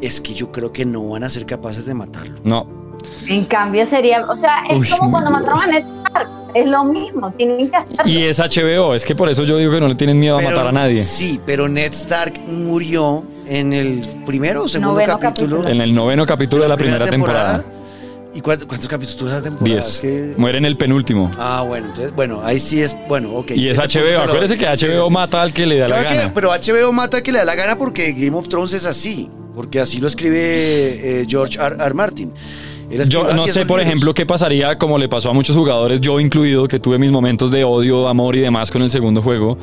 es 0.00 0.20
que 0.20 0.34
yo 0.34 0.52
creo 0.52 0.72
que 0.72 0.84
no 0.84 1.08
van 1.10 1.24
a 1.24 1.30
ser 1.30 1.46
capaces 1.46 1.86
de 1.86 1.94
matarlo. 1.94 2.38
No, 2.44 2.66
En 3.28 3.44
cambio 3.44 3.84
sería, 3.86 4.24
o 4.28 4.36
sea, 4.36 4.64
es 4.68 4.78
Uy, 4.78 4.88
como 4.88 5.10
cuando 5.10 5.30
mataron 5.30 5.62
a 5.62 5.66
Ned 5.66 5.84
Stark. 5.86 6.28
Es 6.54 6.66
lo 6.66 6.84
mismo, 6.84 7.30
tienen 7.32 7.68
que 7.68 7.76
hacerlo. 7.76 8.04
y 8.10 8.22
es 8.22 8.38
HBO, 8.38 8.94
es 8.94 9.04
que 9.04 9.14
por 9.14 9.28
eso 9.28 9.44
yo 9.44 9.58
digo 9.58 9.72
que 9.72 9.80
no 9.80 9.88
le 9.88 9.94
tienen 9.94 10.18
miedo 10.18 10.38
a 10.38 10.40
matar 10.40 10.68
a 10.68 10.72
nadie. 10.72 11.02
Sí, 11.02 11.38
pero 11.44 11.68
Ned 11.68 11.92
Stark 11.92 12.40
murió 12.48 13.24
en 13.46 13.72
el 13.74 14.00
primero 14.24 14.64
o 14.64 14.68
segundo 14.68 14.94
capítulo. 14.94 15.18
capítulo. 15.58 15.68
En 15.68 15.80
el 15.82 15.94
noveno 15.94 16.24
capítulo 16.24 16.62
de 16.62 16.68
la 16.70 16.76
primera 16.78 17.04
temporada. 17.06 17.62
¿Y 18.34 18.40
cuántos, 18.42 18.66
cuántos 18.68 18.88
capítulos 18.88 19.16
tuvo 19.16 19.28
esa 19.30 19.42
temporada? 19.42 19.66
Diez. 20.02 20.36
Muere 20.38 20.58
en 20.58 20.64
el 20.66 20.76
penúltimo. 20.76 21.30
Ah, 21.38 21.62
bueno, 21.66 21.86
entonces, 21.88 22.14
bueno, 22.14 22.40
ahí 22.42 22.60
sí 22.60 22.80
es, 22.82 22.94
bueno, 23.08 23.32
ok. 23.34 23.52
Y 23.52 23.68
es 23.68 23.78
HBO. 23.78 24.20
Acuérdese 24.22 24.56
que 24.58 24.66
HBO 24.66 25.08
mata 25.10 25.40
al 25.42 25.52
que 25.54 25.64
le 25.66 25.78
da 25.78 25.88
la 25.88 26.06
que- 26.06 26.16
gana. 26.16 26.32
pero 26.34 26.50
HBO 26.52 26.92
mata 26.92 27.18
al 27.18 27.22
que 27.22 27.32
le 27.32 27.38
da 27.38 27.44
la 27.46 27.54
gana 27.54 27.76
porque 27.78 28.12
Game 28.12 28.36
of 28.36 28.48
Thrones 28.48 28.72
es 28.74 28.84
así, 28.84 29.30
porque 29.56 29.80
así 29.80 29.98
lo 29.98 30.06
escribe 30.06 31.20
eh, 31.22 31.26
George 31.26 31.58
R. 31.58 31.76
R. 31.80 31.94
Martin. 31.94 32.30
Yo 33.08 33.32
no 33.32 33.48
sé, 33.48 33.64
por 33.66 33.78
libros. 33.78 33.86
ejemplo, 33.86 34.14
qué 34.14 34.26
pasaría, 34.26 34.78
como 34.78 34.96
le 34.98 35.08
pasó 35.08 35.30
a 35.30 35.32
muchos 35.32 35.56
jugadores, 35.56 36.00
yo 36.00 36.20
incluido, 36.20 36.68
que 36.68 36.78
tuve 36.78 36.98
mis 36.98 37.10
momentos 37.10 37.50
de 37.50 37.64
odio, 37.64 38.06
amor 38.06 38.36
y 38.36 38.40
demás 38.40 38.70
con 38.70 38.82
el 38.82 38.90
segundo 38.90 39.22
juego. 39.22 39.58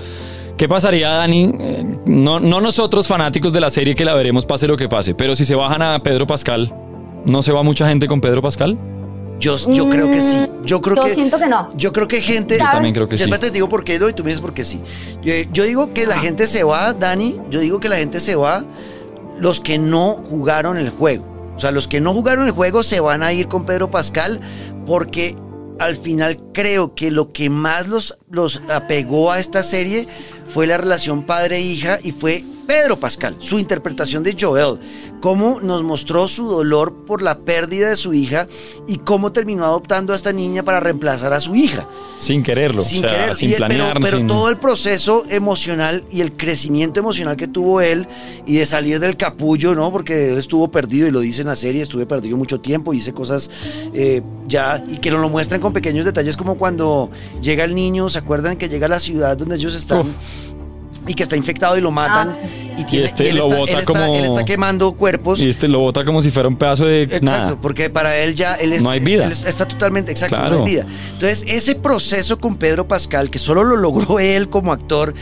¿Qué 0.57 0.67
pasaría, 0.67 1.09
Dani? 1.09 1.51
Eh, 1.59 1.85
No, 2.05 2.39
no 2.39 2.59
nosotros, 2.59 3.07
fanáticos 3.07 3.53
de 3.53 3.61
la 3.61 3.69
serie, 3.69 3.95
que 3.95 4.03
la 4.03 4.13
veremos 4.13 4.45
pase 4.45 4.67
lo 4.67 4.75
que 4.75 4.89
pase, 4.89 5.15
pero 5.15 5.35
si 5.35 5.45
se 5.45 5.55
bajan 5.55 5.81
a 5.81 6.03
Pedro 6.03 6.27
Pascal, 6.27 6.73
¿no 7.25 7.41
se 7.41 7.51
va 7.51 7.63
mucha 7.63 7.87
gente 7.87 8.07
con 8.07 8.19
Pedro 8.19 8.41
Pascal? 8.41 8.77
Yo, 9.39 9.57
yo 9.73 9.89
creo 9.89 10.09
que 10.09 10.21
sí. 10.21 10.37
Yo 10.63 10.81
creo 10.81 10.95
Yo 10.95 11.05
que. 11.05 11.15
siento 11.15 11.37
que 11.37 11.47
no. 11.47 11.69
Yo 11.75 11.93
creo 11.93 12.07
que 12.07 12.21
gente. 12.21 12.57
¿Sabes? 12.57 12.73
También 12.73 12.93
creo 12.95 13.07
que 13.07 13.17
sí. 13.17 13.29
te 13.29 13.51
digo 13.51 13.69
por 13.69 13.83
qué 13.83 13.99
no 13.99 14.09
y 14.09 14.13
tú 14.13 14.23
me 14.23 14.29
dices 14.29 14.41
por 14.41 14.53
qué 14.53 14.63
sí. 14.63 14.79
Yo, 15.21 15.33
yo 15.51 15.63
digo 15.63 15.93
que 15.93 16.07
la 16.07 16.17
gente 16.17 16.47
se 16.47 16.63
va, 16.63 16.93
Dani. 16.93 17.39
Yo 17.49 17.59
digo 17.59 17.79
que 17.79 17.89
la 17.89 17.97
gente 17.97 18.19
se 18.19 18.35
va 18.35 18.63
los 19.39 19.59
que 19.59 19.77
no 19.77 20.21
jugaron 20.29 20.77
el 20.77 20.89
juego. 20.89 21.25
O 21.55 21.59
sea, 21.59 21.71
los 21.71 21.87
que 21.87 22.01
no 22.01 22.13
jugaron 22.13 22.45
el 22.45 22.51
juego 22.51 22.83
se 22.83 22.99
van 22.99 23.23
a 23.23 23.33
ir 23.33 23.47
con 23.47 23.65
Pedro 23.65 23.91
Pascal 23.91 24.39
porque 24.85 25.35
al 25.79 25.95
final 25.95 26.39
creo 26.53 26.95
que 26.95 27.11
lo 27.11 27.31
que 27.31 27.49
más 27.49 27.87
los, 27.87 28.17
los 28.29 28.61
apegó 28.69 29.31
a 29.31 29.39
esta 29.39 29.63
serie 29.63 30.07
fue 30.47 30.67
la 30.67 30.77
relación 30.77 31.23
padre-hija 31.23 31.99
y 32.01 32.11
fue 32.11 32.43
Pedro 32.67 32.99
Pascal, 32.99 33.35
su 33.39 33.59
interpretación 33.59 34.23
de 34.23 34.35
Joel, 34.39 34.79
cómo 35.21 35.59
nos 35.61 35.83
mostró 35.83 36.27
su 36.27 36.47
dolor 36.47 36.93
por 37.05 37.21
la 37.21 37.39
pérdida 37.39 37.89
de 37.89 37.95
su 37.95 38.13
hija 38.13 38.47
y 38.87 38.97
cómo 38.97 39.31
terminó 39.31 39.65
adoptando 39.65 40.13
a 40.13 40.15
esta 40.15 40.31
niña 40.31 40.63
para 40.63 40.79
reemplazar 40.79 41.33
a 41.33 41.39
su 41.39 41.55
hija. 41.55 41.87
Sin 42.19 42.41
quererlo, 42.41 42.81
Sin 42.81 43.03
o 43.05 43.09
sea, 43.09 43.17
querer, 43.19 43.35
sin 43.35 43.51
Y- 43.51 43.53
planear. 43.55 43.93
pero, 43.95 43.99
pero 44.05 44.17
sin- 44.17 44.27
todo 44.27 44.47
el 44.49 44.57
proceso 44.57 45.23
emocional 45.29 46.05
y 46.09 46.21
el 46.21 46.31
crecimiento 46.37 46.99
emocional 47.01 47.35
que 47.35 47.47
tuvo 47.49 47.81
él 47.81 48.07
y 48.45 48.55
de 48.55 48.65
salir 48.65 48.99
del 49.01 49.17
capullo, 49.17 49.75
¿no? 49.75 49.91
Porque 49.91 50.29
él 50.31 50.37
estuvo 50.37 50.69
perdido 50.71 51.07
y 51.07 51.11
lo 51.11 51.19
dice 51.19 51.41
en 51.41 51.47
la 51.47 51.55
serie, 51.57 51.81
estuve 51.81 52.05
perdido 52.05 52.37
mucho 52.37 52.61
tiempo, 52.61 52.93
hice 52.93 53.13
cosas 53.13 53.49
eh, 53.93 54.21
ya 54.47 54.83
y 54.87 54.97
que 54.97 55.11
nos 55.11 55.19
lo 55.19 55.27
muestran 55.29 55.59
con 55.59 55.73
pequeños 55.73 56.05
detalles 56.05 56.37
como 56.37 56.55
cuando 56.57 57.09
llega 57.41 57.65
el 57.65 57.75
niño, 57.75 58.09
¿se 58.09 58.19
acuerdan 58.19 58.55
que 58.57 58.69
llega 58.69 58.85
a 58.85 58.89
la 58.89 58.99
ciudad 58.99 59.35
donde 59.37 59.55
ellos 59.55 59.75
están? 59.75 60.15
Y 61.05 61.13
que 61.15 61.23
está 61.23 61.35
infectado 61.35 61.77
y 61.77 61.81
lo 61.81 61.91
matan. 61.91 62.29
Ah, 62.29 62.37
y, 62.77 62.85
tiene, 62.85 63.05
este 63.07 63.25
y 63.25 63.27
él, 63.27 63.35
lo 63.37 63.43
está, 63.47 63.57
bota 63.57 63.71
él, 63.73 63.79
está, 63.79 63.93
como- 63.93 64.15
él 64.15 64.25
está 64.25 64.45
quemando 64.45 64.91
cuerpos. 64.93 65.39
Y 65.41 65.49
este 65.49 65.67
lo 65.67 65.79
bota 65.79 66.03
como 66.05 66.21
si 66.21 66.31
fuera 66.31 66.47
un 66.47 66.55
pedazo 66.55 66.85
de 66.85 67.03
Exacto, 67.03 67.25
nada. 67.25 67.55
porque 67.61 67.89
para 67.89 68.17
él 68.17 68.35
ya 68.35 68.55
él 68.55 68.71
es- 68.73 68.81
No 68.83 68.89
hay 68.89 68.99
vida. 69.01 69.25
él 69.25 69.31
está 69.31 69.65
totalmente 69.67 70.11
exacto, 70.11 70.35
Claro. 70.37 70.59
no 70.59 70.65
hay 70.65 70.71
vida. 70.71 70.85
Entonces, 71.11 71.43
ese 71.47 71.75
proceso 71.75 72.39
con 72.39 72.55
Pedro 72.55 72.87
Pascal, 72.87 73.29
que 73.29 73.37
solo 73.37 73.63
lo 73.63 73.75
logró 73.75 74.19
él 74.19 74.49
como 74.49 74.71
actor, 74.71 75.13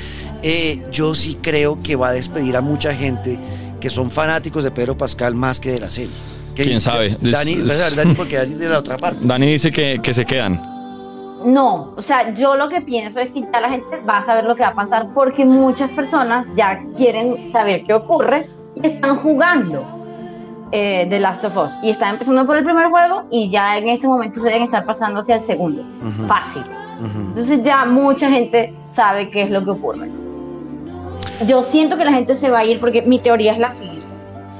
eh, 0.43 0.81
yo 0.91 1.13
sí 1.15 1.37
creo 1.41 1.81
que 1.81 1.95
va 1.95 2.09
a 2.09 2.13
despedir 2.13 2.55
a 2.57 2.61
mucha 2.61 2.93
gente 2.93 3.39
que 3.79 3.89
son 3.89 4.11
fanáticos 4.11 4.63
de 4.63 4.71
Pedro 4.71 4.95
Pascal 4.97 5.33
más 5.35 5.59
que 5.59 5.71
de 5.71 5.79
la 5.79 5.89
serie. 5.89 6.11
¿Qué 6.55 6.63
¿Quién 6.65 6.79
sabe? 6.81 7.17
Dani, 7.21 7.53
Es- 7.53 7.67
vas 7.67 7.79
a 7.81 7.83
ver, 7.85 7.95
Dani, 7.95 8.13
porque 8.17 8.35
Dani 8.37 8.53
de 8.55 8.69
la 8.69 8.79
otra 8.79 8.97
parte. 8.97 9.19
Dani 9.25 9.51
dice 9.51 9.71
que, 9.71 9.99
que 10.03 10.13
se 10.13 10.25
quedan. 10.25 10.70
No, 11.45 11.93
o 11.95 12.01
sea, 12.01 12.33
yo 12.33 12.55
lo 12.55 12.69
que 12.69 12.81
pienso 12.81 13.19
es 13.19 13.29
que 13.31 13.41
ya 13.41 13.59
la 13.61 13.69
gente 13.69 13.97
va 14.07 14.17
a 14.17 14.21
saber 14.21 14.45
lo 14.45 14.55
que 14.55 14.61
va 14.63 14.69
a 14.69 14.73
pasar 14.75 15.09
porque 15.13 15.45
muchas 15.45 15.89
personas 15.91 16.45
ya 16.55 16.83
quieren 16.95 17.49
saber 17.49 17.83
qué 17.83 17.93
ocurre 17.93 18.49
y 18.75 18.85
están 18.87 19.15
jugando 19.17 19.83
eh, 20.71 21.07
The 21.09 21.19
Last 21.19 21.43
of 21.43 21.57
Us 21.57 21.71
y 21.81 21.89
están 21.89 22.11
empezando 22.13 22.45
por 22.45 22.57
el 22.57 22.63
primer 22.63 22.89
juego 22.89 23.23
y 23.31 23.49
ya 23.49 23.77
en 23.77 23.87
este 23.87 24.07
momento 24.07 24.39
se 24.39 24.47
deben 24.47 24.63
estar 24.63 24.85
pasando 24.85 25.19
hacia 25.19 25.35
el 25.35 25.41
segundo. 25.41 25.83
Fácil. 26.27 26.63
Entonces 26.99 27.63
ya 27.63 27.85
mucha 27.85 28.29
gente 28.29 28.73
sabe 28.85 29.29
qué 29.31 29.41
es 29.41 29.49
lo 29.51 29.63
que 29.63 29.71
ocurre. 29.71 30.09
Yo 31.47 31.63
siento 31.63 31.97
que 31.97 32.05
la 32.05 32.13
gente 32.13 32.35
se 32.35 32.51
va 32.51 32.59
a 32.59 32.65
ir 32.65 32.79
porque 32.79 33.01
mi 33.01 33.17
teoría 33.17 33.53
es 33.53 33.59
la 33.59 33.71
siguiente. 33.71 34.05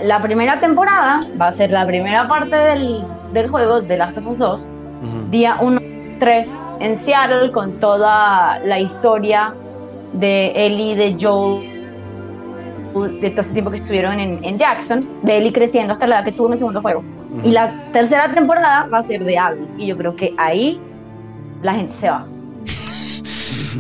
La 0.03 0.19
primera 0.19 0.59
temporada 0.59 1.19
va 1.39 1.49
a 1.49 1.51
ser 1.53 1.71
la 1.71 1.85
primera 1.85 2.27
parte 2.27 2.55
del, 2.55 3.05
del 3.33 3.49
juego 3.49 3.81
de 3.81 3.97
Last 3.97 4.17
of 4.17 4.27
Us 4.27 4.39
2 4.39 4.61
Ujú. 5.03 5.29
día 5.29 5.57
1, 5.61 5.79
3 6.19 6.49
en 6.81 6.97
Seattle 6.97 7.51
con 7.51 7.79
toda 7.79 8.59
la 8.59 8.79
historia 8.79 9.53
de 10.13 10.51
Ellie, 10.55 10.95
de 10.95 11.15
Joel, 11.19 11.69
de 13.21 13.29
todo 13.29 13.41
ese 13.41 13.53
tiempo 13.53 13.69
que 13.69 13.77
estuvieron 13.77 14.19
en, 14.19 14.43
en 14.43 14.57
Jackson, 14.57 15.07
de 15.21 15.37
Ellie 15.37 15.53
creciendo 15.53 15.93
hasta 15.93 16.07
la 16.07 16.17
edad 16.17 16.25
que 16.25 16.31
tuvo 16.31 16.47
en 16.47 16.53
el 16.53 16.57
segundo 16.57 16.81
juego. 16.81 17.03
Y 17.43 17.51
la 17.51 17.71
tercera 17.91 18.29
temporada 18.31 18.87
va 18.91 18.97
a 18.97 19.03
ser 19.03 19.23
de 19.23 19.37
Abby. 19.37 19.67
Y 19.77 19.87
yo 19.87 19.97
creo 19.97 20.15
que 20.15 20.33
ahí 20.37 20.81
la 21.61 21.75
gente 21.75 21.93
se 21.93 22.09
va. 22.09 22.25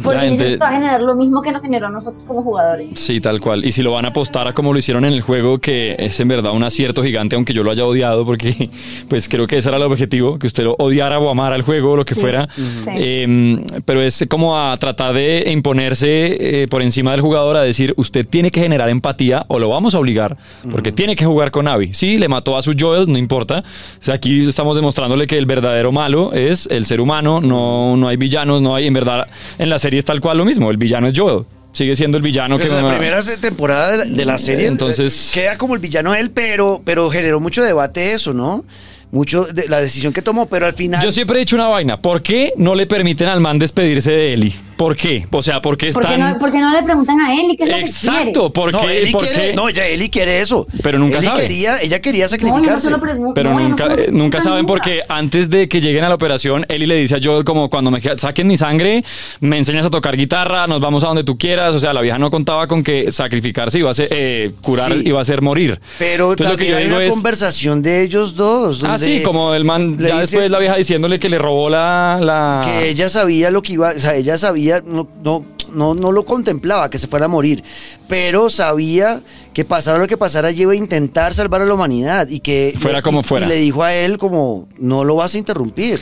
Porque 0.03 0.29
gente- 0.29 0.45
que 0.45 0.57
va 0.57 0.69
a 0.69 0.73
generar 0.73 1.01
lo 1.01 1.15
mismo 1.15 1.41
que 1.41 1.51
nos 1.51 1.61
generó 1.61 1.87
a 1.87 1.89
nosotros 1.89 2.23
como 2.27 2.43
jugadores. 2.43 2.87
Sí, 2.99 3.19
tal 3.21 3.39
cual. 3.39 3.65
Y 3.65 3.71
si 3.71 3.81
lo 3.83 3.91
van 3.91 4.05
a 4.05 4.09
apostar 4.09 4.47
a 4.47 4.53
como 4.53 4.73
lo 4.73 4.79
hicieron 4.79 5.05
en 5.05 5.13
el 5.13 5.21
juego, 5.21 5.59
que 5.59 5.95
es 5.99 6.19
en 6.19 6.27
verdad 6.27 6.51
un 6.53 6.63
acierto 6.63 7.03
gigante, 7.03 7.35
aunque 7.35 7.53
yo 7.53 7.63
lo 7.63 7.71
haya 7.71 7.85
odiado, 7.85 8.25
porque 8.25 8.69
pues 9.09 9.27
creo 9.29 9.47
que 9.47 9.57
ese 9.57 9.69
era 9.69 9.77
el 9.77 9.83
objetivo, 9.83 10.37
que 10.39 10.47
usted 10.47 10.63
lo 10.63 10.75
odiara 10.79 11.19
o 11.19 11.29
amara 11.29 11.55
el 11.55 11.61
juego 11.61 11.91
o 11.91 11.95
lo 11.95 12.05
que 12.05 12.15
fuera. 12.15 12.47
Sí. 12.55 12.89
Eh, 12.95 13.65
pero 13.85 14.01
es 14.01 14.25
como 14.29 14.57
a 14.57 14.75
tratar 14.77 15.13
de 15.13 15.43
imponerse 15.47 16.61
eh, 16.63 16.67
por 16.67 16.81
encima 16.81 17.11
del 17.11 17.21
jugador 17.21 17.57
a 17.57 17.61
decir, 17.61 17.93
usted 17.97 18.25
tiene 18.27 18.51
que 18.51 18.61
generar 18.61 18.89
empatía 18.89 19.45
o 19.47 19.59
lo 19.59 19.69
vamos 19.69 19.95
a 19.95 19.99
obligar, 19.99 20.37
porque 20.71 20.91
tiene 20.91 21.15
que 21.15 21.25
jugar 21.25 21.51
con 21.51 21.67
Abby. 21.67 21.93
Sí, 21.93 22.17
le 22.17 22.27
mató 22.27 22.57
a 22.57 22.61
su 22.61 22.73
Joel, 22.77 23.11
no 23.11 23.17
importa. 23.17 23.63
O 23.99 24.03
sea, 24.03 24.15
aquí 24.15 24.47
estamos 24.47 24.75
demostrándole 24.75 25.27
que 25.27 25.37
el 25.37 25.45
verdadero 25.45 25.91
malo 25.91 26.31
es 26.33 26.67
el 26.71 26.85
ser 26.85 27.01
humano, 27.01 27.41
no, 27.41 27.95
no 27.97 28.07
hay 28.07 28.17
villanos, 28.17 28.61
no 28.61 28.75
hay, 28.75 28.87
en 28.87 28.93
verdad, 28.93 29.27
en 29.61 29.69
la 29.69 29.79
serie 29.79 29.99
es 29.99 30.05
tal 30.05 30.19
cual 30.19 30.37
lo 30.37 30.45
mismo, 30.45 30.69
el 30.71 30.77
villano 30.77 31.07
es 31.07 31.13
Joel. 31.17 31.45
Sigue 31.71 31.95
siendo 31.95 32.17
el 32.17 32.23
villano 32.23 32.57
que 32.57 32.65
en 32.65 32.75
la 32.75 32.89
primera 32.89 33.21
temporada 33.39 33.91
de 33.91 33.97
la, 33.97 34.05
de 34.05 34.25
la 34.25 34.37
serie 34.37 34.67
Entonces- 34.67 35.29
eh, 35.29 35.39
queda 35.39 35.57
como 35.57 35.73
el 35.75 35.79
villano 35.79 36.13
él, 36.13 36.29
pero, 36.31 36.81
pero 36.83 37.09
generó 37.09 37.39
mucho 37.39 37.63
debate 37.63 38.11
eso, 38.11 38.33
¿no? 38.33 38.65
Mucho 39.11 39.43
de 39.45 39.67
la 39.67 39.81
decisión 39.81 40.13
que 40.13 40.21
tomó, 40.21 40.45
pero 40.47 40.65
al 40.65 40.73
final. 40.73 41.03
Yo 41.03 41.11
siempre 41.11 41.35
he 41.35 41.39
dicho 41.39 41.55
una 41.55 41.67
vaina. 41.67 42.01
¿Por 42.01 42.21
qué 42.21 42.53
no 42.57 42.75
le 42.75 42.85
permiten 42.87 43.27
al 43.27 43.41
man 43.41 43.59
despedirse 43.59 44.11
de 44.11 44.33
Eli? 44.33 44.55
¿Por 44.77 44.95
qué? 44.95 45.27
O 45.31 45.43
sea, 45.43 45.61
¿por 45.61 45.77
qué 45.77 45.91
¿Por 45.91 46.03
qué, 46.03 46.13
están...? 46.13 46.31
no, 46.33 46.39
por 46.39 46.51
qué 46.51 46.59
no 46.59 46.71
le 46.73 46.81
preguntan 46.81 47.19
a 47.21 47.31
Ellie 47.33 47.55
qué 47.55 47.65
es 47.65 47.69
lo 47.69 47.75
que 47.75 47.81
Exacto, 47.81 48.51
¿por 48.51 48.71
no, 48.71 48.81
qué? 48.81 48.97
Eli 49.01 49.11
¿Por 49.11 49.21
quiere, 49.27 49.49
qué? 49.49 49.53
no, 49.53 49.69
ya 49.69 49.85
Eli 49.85 50.09
quiere 50.09 50.39
eso. 50.39 50.65
Pero 50.81 50.97
nunca 50.97 51.17
Eli 51.19 51.27
sabe. 51.27 51.41
Quería, 51.41 51.77
ella 51.81 52.01
quería? 52.01 52.25
No, 52.25 52.31
no 52.31 52.37
sacrificarse. 52.37 52.85
se 52.85 52.89
lo 52.89 52.99
pregunto. 52.99 53.33
Pero 53.35 53.51
no, 53.51 53.59
no 53.59 53.69
nunca, 53.69 53.83
se 53.83 53.89
lo 53.89 53.95
eh, 53.95 53.97
nunca 54.09 54.37
pregunto 54.39 54.41
saben 54.41 54.61
nunca. 54.63 54.73
porque 54.73 55.01
antes 55.07 55.49
de 55.51 55.69
que 55.69 55.81
lleguen 55.81 56.03
a 56.05 56.09
la 56.09 56.15
operación, 56.15 56.65
Eli 56.67 56.87
le 56.87 56.95
dice 56.95 57.15
a 57.15 57.19
Joel 57.21 57.43
como 57.43 57.69
cuando 57.69 57.91
me 57.91 58.01
saquen 58.15 58.47
mi 58.47 58.57
sangre, 58.57 59.03
me 59.39 59.59
enseñas 59.59 59.85
a 59.85 59.91
tocar 59.91 60.17
guitarra, 60.17 60.65
nos 60.65 60.79
vamos 60.81 61.03
a 61.03 61.07
donde 61.07 61.23
tú 61.25 61.37
quieras. 61.37 61.75
O 61.75 61.79
sea, 61.79 61.93
la 61.93 62.01
vieja 62.01 62.17
no 62.17 62.31
contaba 62.31 62.67
con 62.67 62.83
que 62.83 63.11
sacrificarse 63.11 63.77
iba 63.77 63.91
a 63.91 63.93
ser 63.93 64.07
eh, 64.09 64.51
curar, 64.61 64.93
Sí. 64.93 65.03
iba 65.05 65.21
a 65.21 65.25
ser 65.25 65.43
morir. 65.43 65.79
Pero 65.99 66.31
Entonces, 66.31 66.53
lo 66.53 66.57
que 66.57 66.63
también 66.63 66.71
yo 66.71 66.77
hay 66.77 66.83
digo 66.85 66.95
una 66.95 67.05
es- 67.05 67.13
conversación 67.13 67.83
de 67.83 68.01
ellos 68.01 68.35
dos. 68.35 68.83
Ah, 68.83 68.97
sí, 69.05 69.23
como 69.23 69.53
el 69.53 69.63
man, 69.65 69.97
ya 69.97 70.05
dice 70.05 70.17
después 70.21 70.51
la 70.51 70.59
vieja 70.59 70.75
diciéndole 70.75 71.19
que 71.19 71.29
le 71.29 71.37
robó 71.37 71.69
la... 71.69 72.19
la... 72.21 72.61
Que 72.63 72.89
ella 72.89 73.09
sabía 73.09 73.51
lo 73.51 73.61
que 73.61 73.73
iba, 73.73 73.93
o 73.95 73.99
sea, 73.99 74.15
ella 74.15 74.37
sabía, 74.37 74.81
no, 74.85 75.07
no, 75.23 75.45
no, 75.73 75.93
no 75.93 76.11
lo 76.11 76.25
contemplaba, 76.25 76.89
que 76.89 76.97
se 76.97 77.07
fuera 77.07 77.25
a 77.25 77.29
morir, 77.29 77.63
pero 78.07 78.49
sabía 78.49 79.21
que 79.53 79.65
pasara 79.65 79.99
lo 79.99 80.07
que 80.07 80.17
pasara, 80.17 80.49
ella 80.49 80.63
iba 80.63 80.73
a 80.73 80.75
intentar 80.75 81.33
salvar 81.33 81.61
a 81.61 81.65
la 81.65 81.73
humanidad 81.73 82.27
y 82.29 82.39
que... 82.39 82.73
Fuera 82.77 83.01
como 83.01 83.21
y- 83.21 83.23
fuera. 83.23 83.45
Y 83.45 83.49
le 83.49 83.55
dijo 83.55 83.83
a 83.83 83.93
él 83.93 84.17
como, 84.17 84.67
no 84.77 85.03
lo 85.03 85.15
vas 85.15 85.35
a 85.35 85.37
interrumpir. 85.37 85.99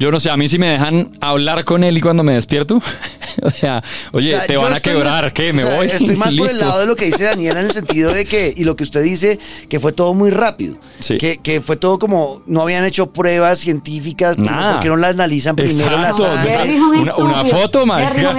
Yo 0.00 0.10
no 0.10 0.18
sé, 0.18 0.30
a 0.30 0.36
mí 0.38 0.48
si 0.48 0.58
me 0.58 0.68
dejan 0.70 1.12
hablar 1.20 1.64
con 1.66 1.84
él 1.84 1.96
y 1.98 2.00
cuando 2.00 2.22
me 2.22 2.32
despierto, 2.32 2.80
o 3.42 3.50
sea, 3.50 3.84
oye, 4.12 4.34
O 4.34 4.38
sea, 4.38 4.46
te 4.46 4.56
van 4.56 4.72
a 4.72 4.80
quebrar, 4.80 5.24
más- 5.24 5.32
¿qué? 5.34 5.50
o 5.50 5.54
Me 5.54 5.62
sea, 5.62 5.76
voy. 5.76 5.86
Estoy 5.88 6.16
más 6.16 6.34
por 6.34 6.46
el 6.48 6.54
Listo. 6.54 6.66
lado 6.66 6.80
de 6.80 6.86
lo 6.86 6.96
que 6.96 7.04
dice 7.04 7.24
Daniela 7.24 7.60
en 7.60 7.66
el 7.66 7.72
sentido 7.72 8.10
de 8.12 8.24
que, 8.24 8.52
y 8.56 8.64
lo 8.64 8.76
que 8.76 8.82
usted 8.84 9.02
dice, 9.02 9.38
que 9.68 9.78
fue 9.78 9.92
todo 9.92 10.14
muy 10.14 10.30
rápido. 10.30 10.76
Sí. 11.00 11.18
Que, 11.18 11.36
que 11.38 11.60
fue 11.60 11.76
todo 11.76 11.98
como, 11.98 12.42
no 12.46 12.62
habían 12.62 12.84
hecho 12.86 13.12
pruebas 13.12 13.58
científicas, 13.58 14.38
Nada. 14.38 14.72
porque 14.72 14.88
no 14.88 14.96
las 14.96 15.10
analizan 15.10 15.54
primero 15.54 15.90
la 15.98 16.08
Exacto. 16.08 16.24
sangre. 16.26 16.56
Jerry 16.58 16.74
es 16.76 16.80
un 16.80 16.98
Una- 16.98 17.16
una 17.16 17.44
foto, 17.44 17.84
marica. 17.84 18.34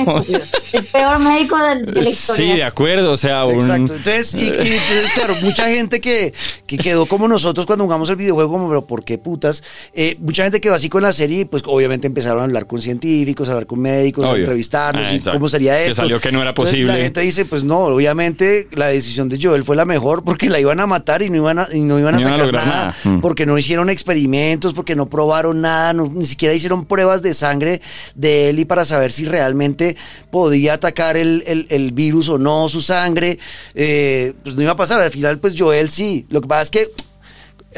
El 0.73 0.85
peor 0.85 1.19
médico 1.19 1.57
de, 1.57 1.85
de 1.91 2.01
la 2.01 2.09
historia. 2.09 2.35
Sí, 2.53 2.57
de 2.57 2.63
acuerdo, 2.63 3.11
o 3.11 3.17
sea, 3.17 3.45
un... 3.45 3.53
Exacto. 3.55 3.95
Entonces, 3.95 4.33
y, 4.33 4.45
y 4.45 4.47
entonces, 4.47 5.11
claro, 5.13 5.35
mucha 5.41 5.67
gente 5.67 6.01
que, 6.01 6.33
que 6.65 6.77
quedó 6.77 7.05
como 7.05 7.27
nosotros 7.27 7.67
cuando 7.67 7.83
jugamos 7.85 8.09
el 8.09 8.15
videojuego, 8.15 8.51
como, 8.51 8.67
pero 8.67 8.87
¿por 8.87 9.03
qué 9.03 9.19
putas? 9.19 9.63
Eh, 9.93 10.15
mucha 10.19 10.41
gente 10.43 10.59
quedó 10.59 10.73
así 10.73 10.89
con 10.89 11.03
la 11.03 11.13
serie 11.13 11.41
y 11.41 11.45
pues 11.51 11.61
obviamente 11.67 12.07
empezaron 12.07 12.39
a 12.39 12.43
hablar 12.45 12.65
con 12.65 12.81
científicos, 12.81 13.47
a 13.47 13.51
hablar 13.51 13.67
con 13.67 13.79
médicos, 13.81 14.25
a 14.25 14.29
Obvio. 14.29 14.39
entrevistarlos, 14.39 15.05
Ah, 15.07 15.13
y 15.13 15.19
cómo 15.19 15.49
sería 15.49 15.75
Que 15.77 15.83
esto. 15.89 15.95
salió 16.01 16.19
que 16.19 16.31
no 16.31 16.39
era 16.41 16.49
Entonces, 16.51 16.71
posible. 16.73 16.93
la 16.93 16.99
gente 16.99 17.19
dice, 17.21 17.45
pues 17.45 17.63
no, 17.63 17.79
obviamente 17.81 18.67
la 18.71 18.87
decisión 18.87 19.27
de 19.29 19.37
Joel 19.39 19.63
fue 19.63 19.75
la 19.75 19.85
mejor 19.85 20.23
porque 20.23 20.49
la 20.49 20.59
iban 20.59 20.79
a 20.79 20.87
matar 20.87 21.21
y 21.21 21.29
no 21.29 21.35
iban 21.35 21.59
a, 21.59 21.67
y 21.73 21.81
no 21.81 21.99
iban 21.99 22.15
a 22.15 22.17
No 22.17 22.21
iban 22.21 22.33
a 22.33 22.37
sacar 22.37 22.53
nada, 22.53 22.65
nada. 22.65 22.95
Mm. 23.17 23.19
porque 23.21 23.45
no 23.45 23.57
hicieron 23.57 23.89
experimentos, 23.89 24.73
porque 24.73 24.95
no 24.95 25.09
probaron 25.09 25.61
nada, 25.61 25.93
no- 25.93 26.09
ni 26.13 26.25
siquiera 26.25 26.55
hicieron 26.55 26.85
pruebas 26.85 27.21
de 27.21 27.33
sangre 27.33 27.81
de 28.15 28.49
Eli 28.49 28.65
para 28.65 28.85
saber 28.85 29.11
si 29.11 29.25
realmente 29.25 29.97
podía 30.31 30.73
atacar 30.73 31.17
el, 31.17 31.43
el- 31.45 31.67
el 31.69 31.91
virus 31.91 32.29
o 32.29 32.37
no 32.37 32.69
su 32.69 32.81
sangre. 32.81 33.37
Eh, 33.75 34.33
pues 34.43 34.55
no 34.55 34.61
iba 34.61 34.71
a 34.71 34.75
pasar. 34.77 35.01
Al 35.01 35.11
final, 35.11 35.39
pues 35.39 35.55
Joel 35.57 35.89
sí. 35.89 36.25
Lo 36.29 36.39
que 36.41 36.47
pasa 36.47 36.61
es 36.63 36.69
que 36.69 36.85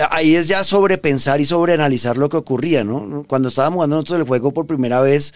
ahí 0.09 0.35
es 0.35 0.47
ya 0.47 0.63
sobrepensar 0.63 1.41
y 1.41 1.45
sobreanalizar 1.45 2.17
lo 2.17 2.29
que 2.29 2.37
ocurría, 2.37 2.83
¿no? 2.83 3.23
Cuando 3.27 3.49
estábamos 3.49 3.77
jugando 3.77 3.95
nosotros 3.97 4.19
el 4.19 4.27
juego 4.27 4.51
por 4.51 4.65
primera 4.65 4.99
vez, 5.01 5.33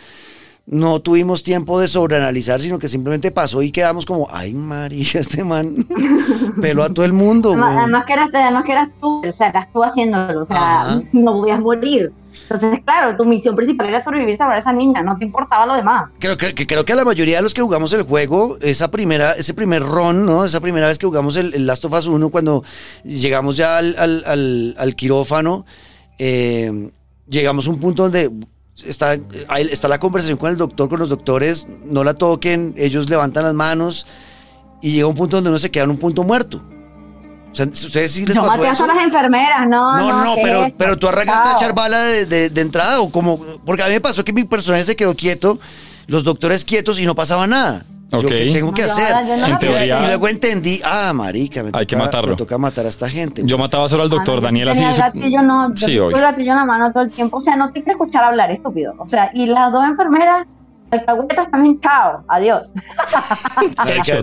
no 0.68 1.00
tuvimos 1.00 1.44
tiempo 1.44 1.80
de 1.80 1.88
sobreanalizar, 1.88 2.60
sino 2.60 2.78
que 2.78 2.90
simplemente 2.90 3.32
pasó 3.32 3.62
y 3.62 3.72
quedamos 3.72 4.06
como, 4.06 4.28
ay 4.30 4.54
María, 4.54 5.08
este 5.14 5.44
man 5.44 5.88
peló 6.62 6.84
a 6.84 6.90
todo 6.90 7.06
el 7.06 7.14
mundo. 7.14 7.50
Además, 7.52 7.70
güey". 7.70 7.84
además 7.84 8.06
que 8.06 8.14
eras, 8.14 8.30
además 8.34 8.66
que 8.66 8.72
eras 8.74 8.90
tú, 9.00 9.22
o 9.26 9.32
sea, 9.32 9.48
eras 9.48 9.72
tú 9.72 9.84
haciéndolo, 9.84 10.42
o 10.42 10.46
sea, 10.46 10.82
Ajá. 10.82 11.02
no 11.14 11.34
podías 11.34 11.60
morir. 11.60 12.12
Entonces, 12.44 12.80
claro, 12.86 13.16
tu 13.18 13.26
misión 13.26 13.56
principal 13.56 13.88
era 13.90 14.00
sobrevivir, 14.00 14.42
a 14.42 14.58
esa 14.58 14.72
niña, 14.74 15.02
no 15.02 15.18
te 15.18 15.26
importaba 15.26 15.66
lo 15.66 15.74
demás. 15.76 16.16
Creo 16.20 16.38
que, 16.38 16.54
creo 16.56 16.86
que 16.86 16.94
a 16.94 16.96
la 16.96 17.04
mayoría 17.06 17.38
de 17.38 17.42
los 17.44 17.54
que 17.54 17.62
jugamos 17.62 17.92
el 17.94 18.04
juego, 18.04 18.58
esa 18.62 18.90
primera, 18.90 19.34
ese 19.34 19.54
primer 19.54 19.84
run, 19.84 20.26
¿no? 20.26 20.46
Esa 20.46 20.60
primera 20.62 20.88
vez 20.88 20.98
que 20.98 21.06
jugamos 21.06 21.36
el, 21.36 21.54
el 21.54 21.68
Last 21.68 21.84
of 21.86 21.94
Us 21.94 22.08
1, 22.08 22.30
cuando 22.30 22.64
llegamos 23.04 23.58
ya 23.58 23.78
al, 23.78 23.96
al- 23.98 24.76
al- 24.78 24.96
quirófano, 24.96 25.66
eh, 26.20 26.90
llegamos 27.28 27.68
a 27.68 27.70
un 27.72 27.80
punto 27.80 28.04
donde 28.04 28.32
está, 28.86 29.18
está 29.70 29.88
la 29.88 30.00
conversación 30.00 30.38
con 30.38 30.50
el 30.50 30.58
doctor, 30.58 30.88
con 30.90 31.00
los 31.00 31.10
doctores, 31.10 31.68
no 31.86 32.04
la 32.04 32.14
toquen, 32.14 32.74
ellos 32.78 33.10
levantan 33.10 33.44
las 33.44 33.54
manos 33.54 34.06
y 34.82 34.92
llega 34.94 35.08
un 35.08 35.16
punto 35.16 35.38
donde 35.38 35.50
uno 35.50 35.60
se 35.60 35.70
queda 35.72 35.84
en 35.84 35.90
un 35.92 35.98
punto 35.98 36.24
muerto. 36.24 36.62
O 37.60 37.74
sea, 37.74 37.88
¿ustedes 37.88 38.12
sí 38.12 38.26
les 38.26 38.36
Yo 38.36 38.44
pasó 38.44 38.56
maté 38.58 38.68
a 38.68 38.72
eso? 38.72 38.84
todas 38.84 38.96
las 38.98 39.06
enfermeras, 39.06 39.68
no, 39.68 39.98
No, 39.98 40.10
no, 40.12 40.24
no, 40.26 40.36
¿qué 40.36 40.42
pero, 40.44 40.64
es 40.66 40.76
pero 40.78 40.98
tú 40.98 41.08
arrancaste 41.08 41.48
a 41.48 41.52
Chao. 41.54 41.58
echar 41.58 41.74
bala 41.76 42.00
de, 42.04 42.26
de- 42.26 42.50
de 42.50 42.62
entrada 42.62 43.02
o 43.02 43.10
como... 43.12 43.40
Porque 43.66 43.82
a 43.84 43.88
mí 43.88 43.94
me 43.94 44.02
pasó 44.02 44.24
que 44.24 44.32
mi 44.34 44.44
personaje 44.44 44.84
se 44.86 44.96
quedó 44.96 45.16
quieto, 45.16 45.60
los 46.06 46.24
doctores 46.24 46.64
quietos 46.64 47.00
y 47.00 47.06
no 47.06 47.16
pasaba 47.16 47.48
nada. 47.48 47.84
¿Yo 48.10 48.20
Ok. 48.20 48.28
qué 48.30 48.52
tengo 48.54 48.72
que 48.74 48.84
No, 48.84 48.88
yo 48.88 48.94
hacer? 48.94 49.16
yo 49.28 49.36
no 49.38 49.48
En 49.48 49.58
teoría- 49.58 50.02
Y 50.04 50.06
luego 50.06 50.28
entendí, 50.30 50.82
ah, 50.86 51.12
marica, 51.14 51.62
me 51.64 51.72
Hay 51.74 51.86
que 51.86 51.96
toca, 51.96 52.06
matarlo. 52.06 52.30
me 52.30 52.36
toca 52.38 52.58
matar 52.58 52.86
a 52.86 52.90
esta 52.90 53.10
gente. 53.10 53.42
Yo 53.44 53.58
mataba 53.58 53.90
solo 53.90 54.04
al 54.04 54.10
doctor, 54.10 54.36
Ah, 54.36 54.42
no, 54.42 54.46
Daniel 54.48 54.66
yo 54.68 54.72
así. 54.72 54.84
el 54.84 54.96
gatillo 54.96 55.42
no, 55.42 55.74
yo 55.74 55.88
Sí, 55.88 55.98
el 55.98 56.12
gatillo 56.22 56.52
en 56.52 56.58
la 56.58 56.66
mano 56.66 56.92
todo 56.94 57.04
el 57.04 57.10
tiempo. 57.12 57.38
O 57.38 57.42
sea, 57.42 57.58
no 57.58 57.68
te 57.74 57.82
quiero 57.84 58.00
escuchar 58.00 58.24
hablar, 58.24 58.50
estúpido. 58.52 58.94
O 59.00 59.10
sea, 59.10 59.30
y 59.34 59.48
las 59.48 59.72
dos 59.74 59.84
enfermeras, 59.86 60.48
alcahuetas 60.92 61.52
también, 61.52 61.80
chao, 61.80 62.24
adiós. 62.28 62.74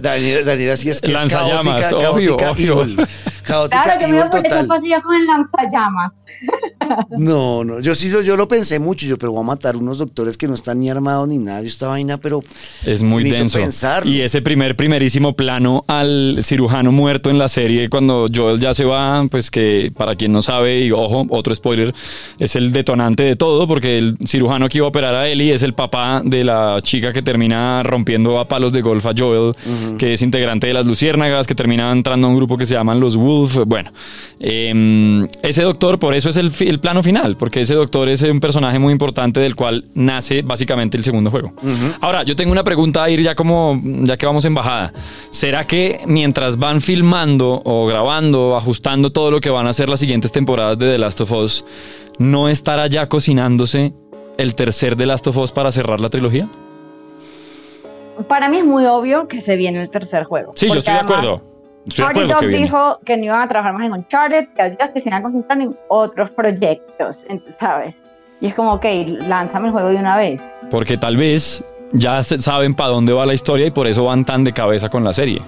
Daniel, 0.03 0.45
Daniel 0.45 0.71
así 0.73 0.89
es 0.91 1.01
que 1.01 1.09
es 1.09 1.13
Lanzallamas, 1.13 1.87
caótica, 1.91 2.11
obvio, 2.11 2.37
caótica, 2.37 2.73
obvio. 2.75 2.83
evil. 2.83 3.07
Caótica, 3.45 3.83
Claro, 3.83 4.01
yo 4.01 4.09
me 4.09 4.17
iba 4.17 4.31
por 4.31 4.47
esa 4.47 4.65
pasilla 4.67 5.01
con 5.03 5.15
el 5.17 5.27
lanzallamas. 5.27 6.25
No, 7.19 7.63
no, 7.65 7.81
yo 7.81 7.95
sí, 7.95 8.09
lo- 8.09 8.23
yo 8.23 8.37
lo 8.39 8.49
pensé 8.49 8.79
mucho, 8.79 9.05
yo, 9.05 9.19
pero 9.19 9.33
voy 9.33 9.43
a 9.43 9.45
matar 9.45 9.77
unos 9.77 9.99
doctores 9.99 10.37
que 10.39 10.49
no 10.49 10.55
están 10.55 10.81
ni 10.81 10.89
armados 10.91 11.29
ni 11.29 11.37
nada, 11.39 11.61
yo 11.61 11.67
esta 11.67 11.89
vaina, 11.89 12.17
pero 12.17 12.41
Es 12.87 13.03
muy 13.03 13.23
me 13.23 13.29
hizo 13.31 13.39
denso. 13.39 13.59
pensarlo. 13.59 14.11
Y 14.11 14.23
ese 14.23 14.41
primer, 14.41 14.77
primerísimo 14.77 15.35
plano 15.35 15.85
al 15.89 16.39
cirujano 16.43 16.91
muerto 16.93 17.29
en 17.29 17.39
la 17.39 17.49
serie, 17.49 17.89
cuando 17.91 18.27
Joel 18.35 18.61
ya 18.61 18.73
se 18.73 18.85
va, 18.85 19.27
pues 19.31 19.51
que 19.51 19.93
para 19.95 20.15
quien 20.17 20.33
no 20.33 20.41
sabe, 20.41 20.81
y 20.81 20.91
ojo, 20.93 21.27
otro 21.29 21.55
spoiler, 21.55 21.95
es 22.39 22.57
el 22.57 22.73
detonante 22.73 23.23
de 23.25 23.37
todo, 23.37 23.67
porque 23.67 23.99
el 23.99 24.17
cirujano 24.27 24.69
que 24.71 24.79
iba 24.79 24.87
a 24.87 24.89
operar 24.89 25.15
a 25.15 25.29
Ellie 25.29 25.53
es 25.53 25.63
el 25.63 25.75
papá 25.75 26.23
de 26.25 26.45
la 26.45 26.54
chica 26.83 27.13
que 27.13 27.23
termina 27.23 27.83
rompiendo 27.83 28.39
a 28.39 28.49
palos 28.49 28.73
de 28.73 28.83
golf 28.83 29.07
a 29.07 29.13
Joel, 29.17 29.55
que 29.99 30.15
es 30.15 30.23
integrante 30.23 30.67
de 30.67 30.75
las 30.75 30.87
Luciérnagas, 30.87 31.47
que 31.47 31.55
termina 31.55 31.91
entrando 31.91 32.27
a 32.27 32.31
un 32.31 32.37
grupo 32.37 32.57
que 32.57 32.67
se 32.67 32.75
llaman 32.75 33.01
los 33.01 33.17
Wolf. 33.17 33.59
Bueno, 33.67 33.93
em, 34.39 35.27
ese 35.43 35.63
doctor, 35.63 35.99
por 35.99 36.15
eso 36.15 36.31
es 36.31 36.37
el 36.37 36.81
plano 36.81 37.03
final, 37.03 37.37
porque 37.37 37.63
ese 37.63 37.75
doctor 37.75 38.09
es 38.09 38.23
un 38.23 38.41
personaje 38.41 38.79
muy 38.79 38.93
importante 38.93 39.41
del 39.41 39.55
cual 39.55 39.85
nace 39.95 40.43
básicamente 40.43 40.97
el 40.97 41.05
segundo 41.05 41.31
juego. 41.31 41.53
Ahora, 42.01 42.23
yo 42.23 42.37
tengo 42.37 42.53
una 42.53 42.65
pregunta 42.65 43.05
a 43.05 43.11
ir 43.11 43.23
ya 43.23 43.35
como, 43.35 43.81
ya 43.83 44.17
que 44.17 44.27
vamos 44.27 44.45
en 44.45 44.55
bajada. 44.55 44.93
¿Será 45.31 45.65
que 45.65 46.01
mientras 46.07 46.59
van 46.59 46.81
filmando 46.81 47.63
o 47.65 47.87
grabando, 47.87 48.57
ajustando 48.57 49.11
todo 49.11 49.31
lo 49.31 49.41
que 49.41 49.51
van 49.51 49.67
a 49.67 49.71
hacer 49.71 49.89
las 49.89 50.01
siguientes 50.01 50.33
temporadas 50.33 50.79
de 50.79 50.93
The 50.93 50.99
Last 50.99 51.21
of 51.21 51.33
Us, 51.33 51.65
no 52.19 52.49
estará 52.49 52.87
ya 52.87 53.09
cocinándose 53.09 53.93
el 54.39 54.55
tercer 54.55 54.97
The 54.97 55.07
Last 55.07 55.27
of 55.27 55.37
Us 55.37 55.53
para 55.53 55.73
cerrar 55.73 56.01
la 56.01 56.11
trilogía? 56.11 56.49
Para 58.29 58.49
mí 58.49 58.59
es 58.59 58.65
muy 58.65 58.87
obvio 58.87 59.27
que 59.27 59.41
se 59.41 59.57
viene 59.57 59.83
el 59.83 59.91
tercer 59.91 60.25
juego. 60.25 60.53
Sí, 60.57 60.69
yo 60.69 60.75
estoy 60.75 60.95
de 60.95 61.01
acuerdo. 61.01 61.43
Estoy 61.87 62.15
de 62.15 62.27
Dog 62.27 62.41
que 62.41 62.47
dijo 62.49 62.99
que 63.05 63.17
no 63.17 63.25
iban 63.25 63.43
a 63.43 63.49
trabajar 63.49 63.75
más 63.75 63.85
en 63.87 63.93
Uncharted, 63.93 64.49
que 64.95 65.01
se 65.01 65.09
iban 65.09 65.21
a 65.21 65.23
concentrar 65.23 65.61
en 65.61 65.77
otros 65.89 66.31
proyectos, 66.31 67.27
¿sabes? 67.59 68.07
Y 68.41 68.47
es 68.47 68.55
como, 68.55 68.75
ok, 68.75 68.85
lánzame 69.27 69.67
el 69.67 69.73
juego 69.73 69.89
de 69.91 69.97
una 69.97 70.17
vez. 70.17 70.57
Porque 70.71 70.97
tal 70.97 71.17
vez 71.17 71.63
ya 71.93 72.23
saben 72.23 72.75
para 72.75 72.91
dónde 72.91 73.13
va 73.13 73.27
la 73.27 73.35
historia 73.35 73.67
y 73.67 73.71
por 73.71 73.87
eso 73.87 74.05
van 74.05 74.25
tan 74.25 74.45
de 74.45 74.53
cabeza 74.53 74.89
con 74.89 75.05
la 75.05 75.13
serie. 75.13 75.41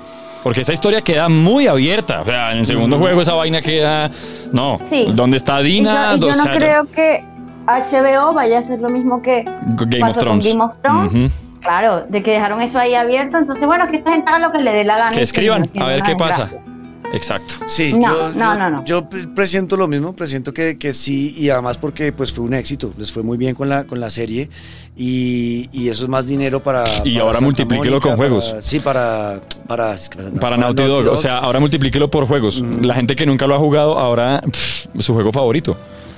Porque 0.43 0.61
esa 0.61 0.73
historia 0.73 1.01
queda 1.01 1.29
muy 1.29 1.67
abierta. 1.67 2.21
O 2.21 2.25
sea, 2.25 2.53
en 2.53 2.59
el 2.59 2.67
segundo 2.67 2.99
juego 2.99 3.21
esa 3.21 3.35
vaina 3.35 3.61
queda. 3.61 4.11
No. 4.53 4.79
Sí. 4.85 5.09
¿Dónde 5.13 5.39
está 5.39 5.61
Y 5.61 5.65
Dina? 5.65 6.13
yo, 6.13 6.29
y 6.29 6.31
yo 6.31 6.37
no 6.37 6.43
sea, 6.45 6.53
creo 6.55 6.87
que 6.87 7.25
HBO 7.67 8.33
vaya 8.33 8.57
a 8.57 8.59
hacer 8.61 8.81
lo 8.81 8.89
mismo 8.89 9.23
que 9.23 9.45
Game 9.45 9.99
pasó 10.01 10.21
of 10.21 10.27
con 10.27 10.41
Thrones. 10.41 10.45
Game 10.47 10.63
of 10.65 10.77
Thrones. 10.83 11.15
Ujú. 11.15 11.31
Claro, 11.61 12.05
de 12.09 12.23
que 12.23 12.31
dejaron 12.33 12.61
eso 12.63 12.79
ahí 12.79 12.95
abierto. 12.95 13.39
Entonces, 13.39 13.67
bueno, 13.67 13.89
que 13.89 13.97
esta 13.97 14.13
gente 14.13 14.29
haga 14.31 14.39
lo 14.39 14.53
que 14.53 14.59
le 14.59 14.73
dé 14.73 14.85
la 14.85 14.99
gana. 14.99 15.11
Que 15.11 15.23
escriban, 15.23 15.63
termine 15.63 15.69
siendo 15.73 15.91
a 15.91 15.93
ver 15.95 16.03
qué 16.05 16.15
pasa. 16.17 16.43
desgracia. 16.43 16.73
Exacto. 17.13 17.55
Sí, 17.69 17.93
No, 17.93 18.13
yo, 18.15 18.33
no, 18.33 18.53
yo- 18.55 18.59
no, 18.59 18.71
no. 18.71 18.85
yo 18.85 19.09
pre- 19.09 19.29
presiento 19.29 19.77
lo 19.77 19.87
mismo, 19.87 20.13
presiento 20.15 20.53
que, 20.53 20.77
que 20.77 20.93
sí, 20.93 21.35
y 21.39 21.51
además 21.51 21.79
porque 21.79 22.13
pues 22.13 22.33
fue 22.33 22.45
un 22.45 22.53
éxito, 22.53 22.93
les 22.99 23.13
fue 23.13 23.23
muy 23.23 23.39
bien 23.39 23.55
con 23.55 23.69
la, 23.69 23.85
con 23.85 24.01
la 24.01 24.11
serie, 24.11 24.51
y, 24.97 25.69
y 25.73 25.89
eso 25.89 26.03
es 26.03 26.09
más 26.09 26.27
dinero 26.27 26.63
para... 26.63 26.85
Y 27.05 27.15
para 27.15 27.27
ahora 27.27 27.41
multiplíquelo 27.41 28.01
con 28.01 28.11
para- 28.13 28.17
juegos. 28.17 28.55
sí, 28.61 28.81
para... 28.81 29.41
Para, 29.69 29.95
es 29.95 30.09
que- 30.09 30.19
Para 30.41 30.57
Naughty 30.57 30.83
Dog. 30.83 31.07
O 31.09 31.17
sea, 31.17 31.39
ahora 31.39 31.61
multiplíquelo 31.61 32.11
por 32.11 32.27
juegos. 32.27 32.61
Mm. 32.61 32.85
La 32.85 32.95
gente 32.95 33.15
que 33.15 33.25
nunca 33.25 33.47
lo 33.47 33.55
ha 33.55 33.59
jugado, 33.59 33.99
ahora 33.99 34.41
pff, 34.45 34.87
su 34.99 35.15
juego 35.15 35.33
favorito. 35.33 35.77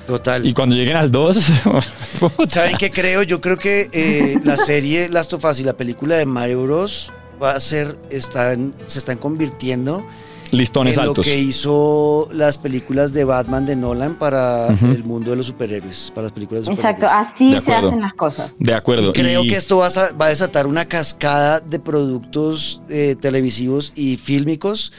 Total. 0.08 0.44
Y 0.44 0.54
cuando 0.54 0.74
lleguen 0.74 0.96
al 0.96 1.10
2. 1.12 1.36
¿Saben 2.48 2.76
qué 2.78 2.90
creo? 2.90 3.22
Yo 3.22 3.40
creo 3.40 3.58
que 3.58 3.88
eh, 3.92 4.40
la 4.42 4.56
serie 4.56 5.08
Last 5.08 5.32
of 5.34 5.44
Us 5.44 5.60
y 5.60 5.64
la 5.64 5.74
película 5.74 6.16
de 6.16 6.24
Mario 6.26 6.62
Bros. 6.64 7.12
va 7.40 7.52
a 7.52 7.60
ser, 7.60 7.96
están, 8.10 8.74
se 8.86 8.98
están 8.98 9.18
convirtiendo 9.18 10.04
Listones 10.50 10.96
en 10.96 11.04
lo 11.04 11.10
altos. 11.10 11.26
que 11.26 11.38
hizo 11.38 12.26
las 12.32 12.56
películas 12.56 13.12
de 13.12 13.24
Batman 13.24 13.66
de 13.66 13.76
Nolan 13.76 14.14
para 14.18 14.68
el 14.68 15.04
mundo 15.04 15.28
de 15.30 15.36
los 15.36 15.46
superhéroes, 15.46 16.10
para 16.14 16.22
las 16.22 16.32
películas 16.32 16.64
de 16.64 16.72
Exacto, 16.72 17.02
superhéroes. 17.06 17.28
así 17.28 17.54
De 17.54 17.60
se 17.60 17.74
hacen 17.74 18.00
las 18.00 18.14
cosas. 18.14 18.58
De 18.58 18.72
acuerdo. 18.72 19.10
Y 19.10 19.12
creo 19.12 19.44
Y- 19.44 19.50
que 19.50 19.56
esto 19.56 19.76
va 19.76 19.88
a, 19.88 19.90
sa- 19.90 20.12
va 20.18 20.24
a 20.24 20.28
desatar 20.30 20.66
una 20.66 20.86
cascada 20.86 21.60
de 21.60 21.78
productos 21.78 22.80
eh, 22.88 23.14
televisivos 23.20 23.92
y 23.94 24.16
fílmicos 24.16 24.90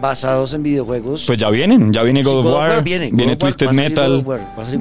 basados 0.00 0.52
en 0.54 0.62
videojuegos. 0.62 1.24
Pues 1.26 1.38
ya 1.38 1.50
vienen, 1.50 1.92
ya 1.92 2.02
viene 2.02 2.20
Sí, 2.20 2.30
God 2.30 2.46
of 2.46 2.54
War, 2.54 2.84
viene, 2.84 3.10
viene, 3.12 3.34
God 3.34 3.42
of 3.42 3.42
War, 3.42 3.54
Twisted 3.54 3.70
Metal, 3.70 4.22
War, 4.24 4.40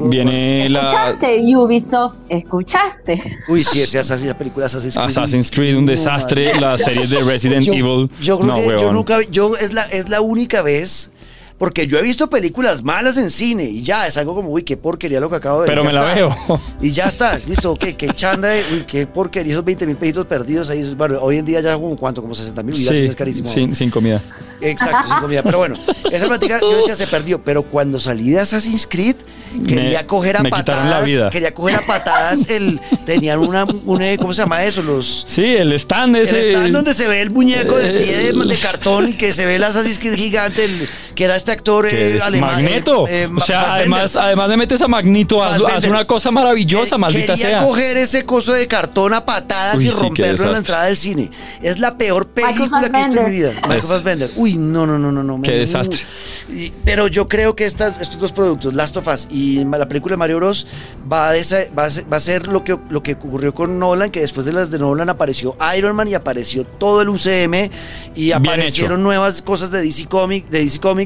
viene 0.10 0.70
la 0.70 0.82
¿Escuchaste, 0.82 1.56
Ubisoft? 1.56 2.18
¿Escuchaste? 2.30 3.24
Uy, 3.48 3.64
sí, 3.64 3.82
ese 3.82 4.00
Assassin's, 4.00 4.30
la 4.30 4.38
película 4.38 4.66
Assassin's 4.66 4.96
Creed. 4.96 5.08
Assassin's 5.08 5.52
Creed, 5.52 5.78
un 5.78 5.86
desastre, 5.86 6.46
madre. 6.46 6.62
las 6.62 6.82
series 6.82 7.10
de 7.10 7.22
Resident 7.24 7.66
yo, 7.66 7.74
Evil. 7.74 8.10
Yo 8.22 8.40
creo 8.40 8.48
no, 8.48 8.56
que 8.56 8.70
yo 8.70 8.92
nunca, 8.92 9.18
yo 9.30 9.56
es 9.56 9.74
la, 9.74 9.84
es 9.84 10.10
la 10.10 10.22
única 10.22 10.62
vez, 10.62 11.12
porque 11.58 11.88
yo 11.88 11.98
he 11.98 12.02
visto 12.02 12.30
películas 12.30 12.84
malas 12.84 13.18
en 13.18 13.30
cine 13.30 13.64
y 13.66 13.82
ya, 13.82 14.08
es 14.08 14.18
algo 14.18 14.36
como, 14.36 14.50
uy, 14.50 14.64
qué 14.64 14.76
porquería 14.78 15.20
lo 15.20 15.30
que 15.30 15.38
acabo 15.38 15.62
de 15.62 15.70
ver. 15.70 15.78
Pero 15.78 15.86
me 15.86 15.94
la 15.94 16.14
está. 16.14 16.16
veo. 16.16 16.62
Y 16.82 16.92
ya 16.92 17.06
está, 17.06 17.40
listo, 17.48 17.72
ok, 17.72 17.86
qué 17.98 18.10
chanda, 18.14 18.50
uy, 18.74 18.84
qué 18.88 19.08
porquería, 19.08 19.54
esos 19.54 19.64
20 19.66 19.86
mil 19.88 19.96
pesitos 19.96 20.26
perdidos 20.26 20.70
ahí. 20.70 20.94
Bueno, 20.98 21.18
hoy 21.22 21.38
en 21.38 21.46
día 21.46 21.62
ya 21.62 21.76
como 21.76 21.96
cuánto, 21.96 22.22
como 22.22 22.36
60 22.36 22.62
mil, 22.64 22.76
sí, 22.76 22.88
es 23.06 23.16
carísimo. 23.16 23.50
sin, 23.50 23.74
sin 23.74 23.90
comida. 23.90 24.22
Exacto, 24.62 25.10
sin 25.10 25.18
comida. 25.20 25.44
Pero 25.44 25.58
bueno, 25.58 25.76
esa 26.12 26.28
plática 26.28 26.60
yo 26.62 26.78
decía 26.78 26.96
se 26.96 27.08
perdió. 27.08 27.42
Pero 27.44 27.64
cuando 27.64 28.00
salí 28.00 28.32
de 28.32 28.40
Assassin's 28.40 28.88
Creed, 28.90 29.16
quería 29.68 30.00
Me- 30.00 30.08
coger 30.08 30.38
a 30.38 30.44
me 30.44 30.50
patadas. 30.50 30.90
la 30.90 31.02
vida. 31.02 31.30
Quería 31.30 31.54
coger 31.54 31.76
a 31.76 31.82
patadas 31.82 32.50
el. 32.50 32.80
Tenían 33.06 33.40
una, 33.40 33.66
una- 33.86 34.16
¿cómo 34.18 34.34
se 34.34 34.42
llama 34.42 34.64
eso? 34.64 34.82
Los. 34.82 35.26
Sí, 35.28 35.44
el 35.46 35.74
stand 35.74 36.16
El 36.16 36.24
ese. 36.24 36.52
stand 36.52 36.74
donde 36.74 36.94
se 36.94 37.08
ve 37.08 37.22
el 37.22 37.30
muñeco 37.32 37.78
de 37.78 37.92
pie 38.00 38.18
de, 38.18 38.30
El- 38.30 38.48
de 38.48 38.58
cartón 38.58 39.10
y 39.10 39.14
que 39.14 39.34
se 39.34 39.46
ve 39.46 39.56
el 39.56 39.64
Assassin's 39.64 40.00
Creed 40.00 40.16
gigante, 40.16 40.64
el- 40.66 40.88
que 41.16 41.24
era 41.24 41.36
este 41.36 41.52
actor 41.52 41.86
eh, 41.88 42.18
es 42.18 42.24
alemán. 42.24 42.56
Magneto. 42.64 43.08
eh, 43.08 43.24
eh, 43.24 43.30
o 43.36 43.40
sea, 43.42 43.74
además, 43.74 44.16
además 44.16 44.50
le 44.50 44.58
metes 44.58 44.82
a 44.82 44.88
Magneto, 44.88 45.44
haz, 45.44 45.56
haz 45.56 45.62
Fassbender. 45.62 45.92
una 45.92 46.06
cosa 46.08 46.30
maravillosa, 46.32 46.96
Que- 46.96 47.00
maldita 47.00 47.36
quería 47.36 47.60
sea. 47.60 47.64
coger 47.66 47.98
ese 47.98 48.26
coso 48.26 48.54
de 48.54 48.68
cartón 48.68 49.14
a 49.14 49.26
patadas 49.26 49.78
Uy, 49.78 49.88
y 49.88 49.92
sí, 49.92 49.98
romperlo 50.00 50.44
en 50.46 50.52
la 50.52 50.58
entrada 50.60 50.86
del 50.86 50.98
cine. 50.98 51.32
Es 51.62 51.80
la 51.80 51.98
peor 51.98 52.28
película 52.28 52.82
que 52.82 52.86
he 52.88 53.06
visto 53.06 53.20
en 53.20 53.26
mi 53.26 53.32
vida. 53.32 53.52
Michael 53.64 53.84
Fassbender. 53.84 54.32
Uy, 54.36 54.58
no, 54.58 54.86
no, 54.86 55.00
no, 55.00 55.12
no, 55.12 55.24
no. 55.24 55.42
Qué 55.42 55.52
me- 55.52 55.58
desastre. 55.58 56.00
Y- 56.50 56.72
pero 56.84 57.08
yo 57.08 57.28
creo 57.28 57.56
que 57.56 57.66
estas, 57.66 58.00
estos 58.02 58.20
dos 58.20 58.32
productos, 58.32 58.74
Last 58.74 58.98
of 58.98 59.08
Us 59.08 59.28
y 59.32 59.64
la 59.66 59.88
película 59.88 60.14
de 60.14 60.18
Mario 60.18 60.38
Bros, 60.38 60.68
va 61.12 61.30
a, 61.30 61.36
desa- 61.36 61.68
va 61.78 61.86
a 61.86 61.90
ser, 61.90 62.12
va 62.12 62.18
a 62.18 62.20
ser 62.20 62.48
lo, 62.48 62.64
que, 62.64 62.78
lo 62.90 63.02
que 63.02 63.14
ocurrió 63.14 63.54
con 63.54 63.80
Nolan, 63.80 64.12
que 64.12 64.20
después 64.22 64.46
de 64.46 64.54
las 64.54 64.70
de 64.72 64.80
Nolan 64.80 65.10
apareció 65.10 65.56
Iron 65.78 65.96
Man 65.96 66.08
y 66.08 66.14
apareció 66.14 66.66
todo 66.66 67.02
el 67.02 67.10
UCM 67.10 67.70
y 68.16 68.32
aparecieron 68.32 69.02
nuevas 69.04 69.42
cosas 69.42 69.72
de 69.72 69.82
DC, 69.82 70.06
Comic, 70.08 70.48
de 70.50 70.60
DC 70.64 70.80
Comics. 70.80 71.05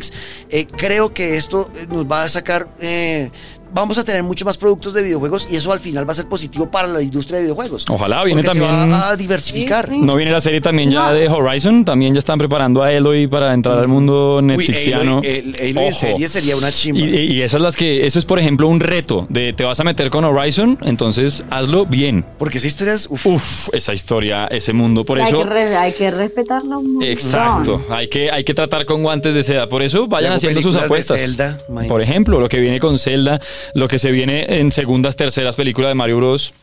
Eh, 0.49 0.65
creo 0.65 1.13
que 1.13 1.37
esto 1.37 1.69
eh, 1.75 1.87
nos 1.89 2.05
va 2.05 2.23
a 2.23 2.29
sacar... 2.29 2.67
eh, 2.79 3.31
Vamos 3.71 3.97
a 3.97 4.03
tener 4.03 4.23
mucho 4.23 4.45
más 4.45 4.57
productos 4.57 4.93
de 4.93 5.03
videojuegos 5.03 5.47
y 5.51 5.55
eso 5.55 5.71
al 5.71 5.79
final 5.79 6.07
va 6.07 6.13
a 6.13 6.15
ser 6.15 6.25
positivo 6.25 6.69
para 6.69 6.87
la 6.87 7.01
industria 7.01 7.37
de 7.37 7.43
videojuegos. 7.43 7.85
Ojalá, 7.89 8.23
viene 8.23 8.41
Porque 8.43 8.59
se 8.59 8.65
también- 8.65 8.91
va 8.93 9.09
a 9.09 9.15
diversificar. 9.15 9.87
Sí, 9.87 9.93
sí. 9.93 9.99
No 10.01 10.15
viene 10.15 10.31
la 10.31 10.41
serie 10.41 10.61
también 10.61 10.89
ya 10.91 11.05
No. 11.07 11.13
de 11.13 11.27
Horizon, 11.29 11.85
también 11.85 12.13
ya 12.13 12.19
están 12.19 12.39
preparando 12.39 12.81
a 12.83 12.91
Eloy 12.91 13.27
para 13.27 13.53
entrar 13.53 13.77
al 13.77 13.87
mundo 13.87 14.37
Uy, 14.37 14.43
Netflixiano. 14.43 15.21
Aloy- 15.21 15.25
el- 15.25 15.55
Aloy 15.59 15.69
en 15.69 15.77
Ojo. 15.77 15.91
serie 15.99 16.29
sería 16.29 16.55
una 16.57 16.71
chimba. 16.71 16.99
Y, 17.01 17.33
y 17.33 17.41
esas 17.41 17.61
las 17.61 17.75
que, 17.75 18.05
eso 18.05 18.17
es 18.19 18.25
por 18.25 18.39
ejemplo 18.39 18.67
un 18.67 18.79
reto 18.79 19.25
de 19.29 19.53
te 19.53 19.63
vas 19.63 19.79
a 19.79 19.83
meter 19.83 20.09
con 20.09 20.23
Horizon, 20.25 20.77
entonces 20.81 21.43
hazlo 21.49 21.85
bien. 21.85 22.25
Porque 22.37 22.57
esa 22.57 22.67
historia 22.67 22.93
es... 22.93 23.07
uf, 23.09 23.25
Uf, 23.25 23.69
esa 23.73 23.93
historia, 23.93 24.45
ese 24.47 24.73
mundo, 24.73 25.05
por 25.05 25.19
hay, 25.21 25.27
eso. 25.27 25.39
que 25.43 25.49
re- 25.49 25.75
hay 25.77 25.93
que 25.93 26.09
respetarlo 26.11 26.79
un 26.79 26.93
montón. 26.93 27.09
Exacto, 27.11 27.81
hay 27.89 28.07
que, 28.07 28.31
hay 28.31 28.43
que 28.43 28.53
tratar 28.53 28.85
con 28.85 29.03
guantes 29.03 29.33
de 29.33 29.43
seda. 29.43 29.69
Por 29.69 29.81
eso 29.83 30.07
vayan 30.07 30.29
Luego 30.31 30.35
haciendo 30.37 30.61
sus 30.61 30.75
apuestas. 30.75 31.19
Zelda. 31.21 31.57
Por 31.87 32.01
ejemplo, 32.01 32.39
lo 32.39 32.49
que 32.49 32.59
viene 32.59 32.79
con 32.79 32.97
Zelda, 32.97 33.39
lo 33.73 33.87
que 33.87 33.99
se 33.99 34.11
viene 34.11 34.59
en 34.59 34.71
segundas, 34.71 35.15
terceras 35.15 35.55
películas 35.55 35.89
de 35.89 35.95
Mario 35.95 36.17
Bros. 36.17 36.53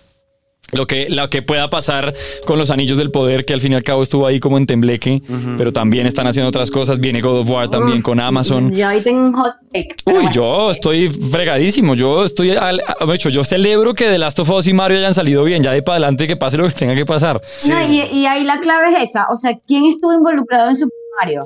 Lo 0.73 0.89
que, 0.89 1.09
lo 1.09 1.31
que 1.31 1.43
pueda 1.43 1.71
pasar 1.71 2.13
con 2.45 2.59
los 2.59 2.71
anillos 2.71 2.99
del 2.99 3.13
poder, 3.13 3.45
que 3.45 3.55
al 3.55 3.61
fin 3.61 3.71
y 3.73 3.77
al 3.77 3.85
cabo 3.85 4.03
estuvo 4.03 4.27
ahí 4.27 4.41
como 4.41 4.59
en 4.59 4.67
tembleque, 4.67 5.23
pero 5.57 5.73
también 5.73 6.09
están 6.09 6.27
haciendo 6.27 6.49
otras 6.49 6.73
cosas. 6.73 6.99
Viene 6.99 7.21
God 7.21 7.43
of 7.43 7.49
War 7.49 7.71
también 7.71 8.03
con 8.03 8.19
Amazon. 8.19 8.73
Yo 8.73 8.89
ahí 8.89 9.01
tengo 9.01 9.27
un 9.27 9.33
hot 9.33 9.55
take. 9.73 9.95
Uy, 10.07 10.13
bueno. 10.13 10.33
yo 10.33 10.71
estoy 10.73 11.09
fregadísimo. 11.09 11.95
Yo 11.95 12.25
estoy. 12.25 12.51
Al, 12.51 12.83
de 13.07 13.15
hecho, 13.15 13.29
yo 13.29 13.45
celebro 13.45 13.95
que 13.95 14.07
The 14.07 14.19
Last 14.19 14.41
of 14.41 14.51
Us 14.51 14.67
y 14.67 14.73
Mario 14.73 14.99
hayan 14.99 15.15
salido 15.15 15.45
bien. 15.45 15.63
Ya 15.63 15.71
de 15.71 15.83
para 15.83 15.99
adelante 15.99 16.27
que 16.27 16.37
pase 16.37 16.57
lo 16.57 16.67
que 16.67 16.75
tenga 16.75 16.97
que 16.97 17.07
pasar. 17.07 17.41
No, 17.69 17.89
y, 17.89 18.01
y 18.13 18.27
ahí 18.27 18.43
la 18.43 18.59
clave 18.59 18.89
es 18.89 19.11
esa. 19.11 19.29
O 19.31 19.37
sea, 19.37 19.57
¿quién 19.69 19.85
estuvo 19.85 20.15
involucrado 20.15 20.69
en 20.69 20.77
Super 20.77 20.99
Mario? 21.21 21.45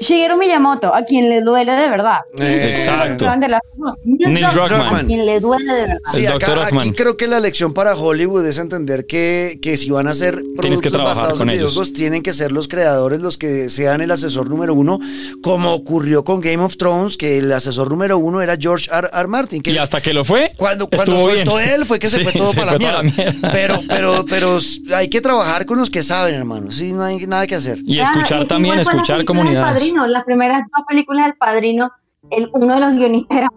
Shigeru 0.00 0.36
Miyamoto, 0.38 0.94
a 0.94 1.02
quien 1.02 1.28
le 1.28 1.42
duele 1.42 1.72
de 1.72 1.88
verdad. 1.88 2.20
Eh, 2.38 2.74
Exacto. 2.76 3.26
De 3.38 3.48
las- 3.48 3.60
Neil 4.04 4.32
Neil 4.32 4.46
Druckmann, 4.52 4.68
Druckmann. 4.68 5.04
A 5.04 5.06
quien 5.06 5.26
le 5.26 5.40
duele 5.40 5.72
de 5.72 5.80
verdad. 5.82 5.98
Sí, 6.12 6.26
acá, 6.26 6.66
aquí 6.72 6.92
creo 6.92 7.16
que 7.16 7.26
la 7.26 7.38
lección 7.40 7.72
para 7.74 7.94
Hollywood 7.94 8.44
es 8.46 8.58
entender 8.58 9.06
que, 9.06 9.58
que 9.62 9.76
si 9.76 9.90
van 9.90 10.08
a 10.08 10.12
que 10.14 10.32
productos 10.56 10.92
basados 10.92 11.38
con 11.38 11.48
en 11.48 11.54
ellos. 11.56 11.70
videojuegos, 11.72 11.92
tienen 11.92 12.22
que 12.22 12.32
ser 12.32 12.50
los 12.52 12.66
creadores 12.68 13.20
los 13.20 13.36
que 13.38 13.68
sean 13.70 14.00
el 14.00 14.10
asesor 14.10 14.48
número 14.48 14.74
uno, 14.74 14.98
como 15.42 15.72
ocurrió 15.74 16.24
con 16.24 16.40
Game 16.40 16.62
of 16.62 16.76
Thrones, 16.76 17.16
que 17.16 17.38
el 17.38 17.52
asesor 17.52 17.90
número 17.90 18.18
uno 18.18 18.40
era 18.42 18.56
George 18.58 18.88
R. 18.92 19.08
R. 19.12 19.28
Martin. 19.28 19.62
Que 19.62 19.70
Y 19.72 19.78
hasta 19.78 20.00
que 20.00 20.12
lo 20.14 20.24
fue, 20.24 20.52
cuando, 20.56 20.88
cuando 20.88 21.12
estuvo 21.12 21.34
soltó 21.34 21.56
bien. 21.56 21.68
él 21.70 21.86
fue 21.86 21.98
que 21.98 22.08
se 22.08 22.16
Sí, 22.20 22.24
fue 22.24 22.32
todo 22.32 22.50
se 22.52 22.56
para, 22.56 22.72
fue 22.72 22.80
la 22.80 22.90
para 22.90 23.02
mierda. 23.02 23.24
la 23.24 23.32
mierda. 23.32 23.52
Pero, 23.52 23.80
pero, 23.88 24.24
pero 24.28 24.58
hay 24.96 25.08
que 25.08 25.20
trabajar 25.20 25.66
con 25.66 25.78
los 25.78 25.90
que 25.90 26.02
saben, 26.02 26.34
hermano. 26.34 26.70
Sí, 26.72 26.92
no 26.92 27.02
hay 27.02 27.18
nada 27.26 27.46
que 27.46 27.54
hacer. 27.54 27.78
Y 27.84 27.98
escuchar 27.98 28.42
es 28.42 28.48
también, 28.48 28.78
escuchar 28.78 29.24
comunidades. 29.24 29.89
Padrino, 29.90 30.06
las 30.06 30.24
primeras 30.24 30.62
dos 30.74 30.84
películas 30.86 31.26
del 31.26 31.34
Padrino, 31.36 31.92
el, 32.30 32.50
uno 32.54 32.74
de 32.74 32.80
los 32.80 32.92
guionistas 32.92 33.38
era 33.38 33.48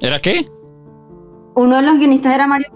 ¿Era 0.00 0.18
qué? 0.20 0.48
uno 1.54 1.76
de 1.76 1.82
los 1.82 1.98
guionistas 1.98 2.34
era 2.34 2.46
Mario 2.46 2.68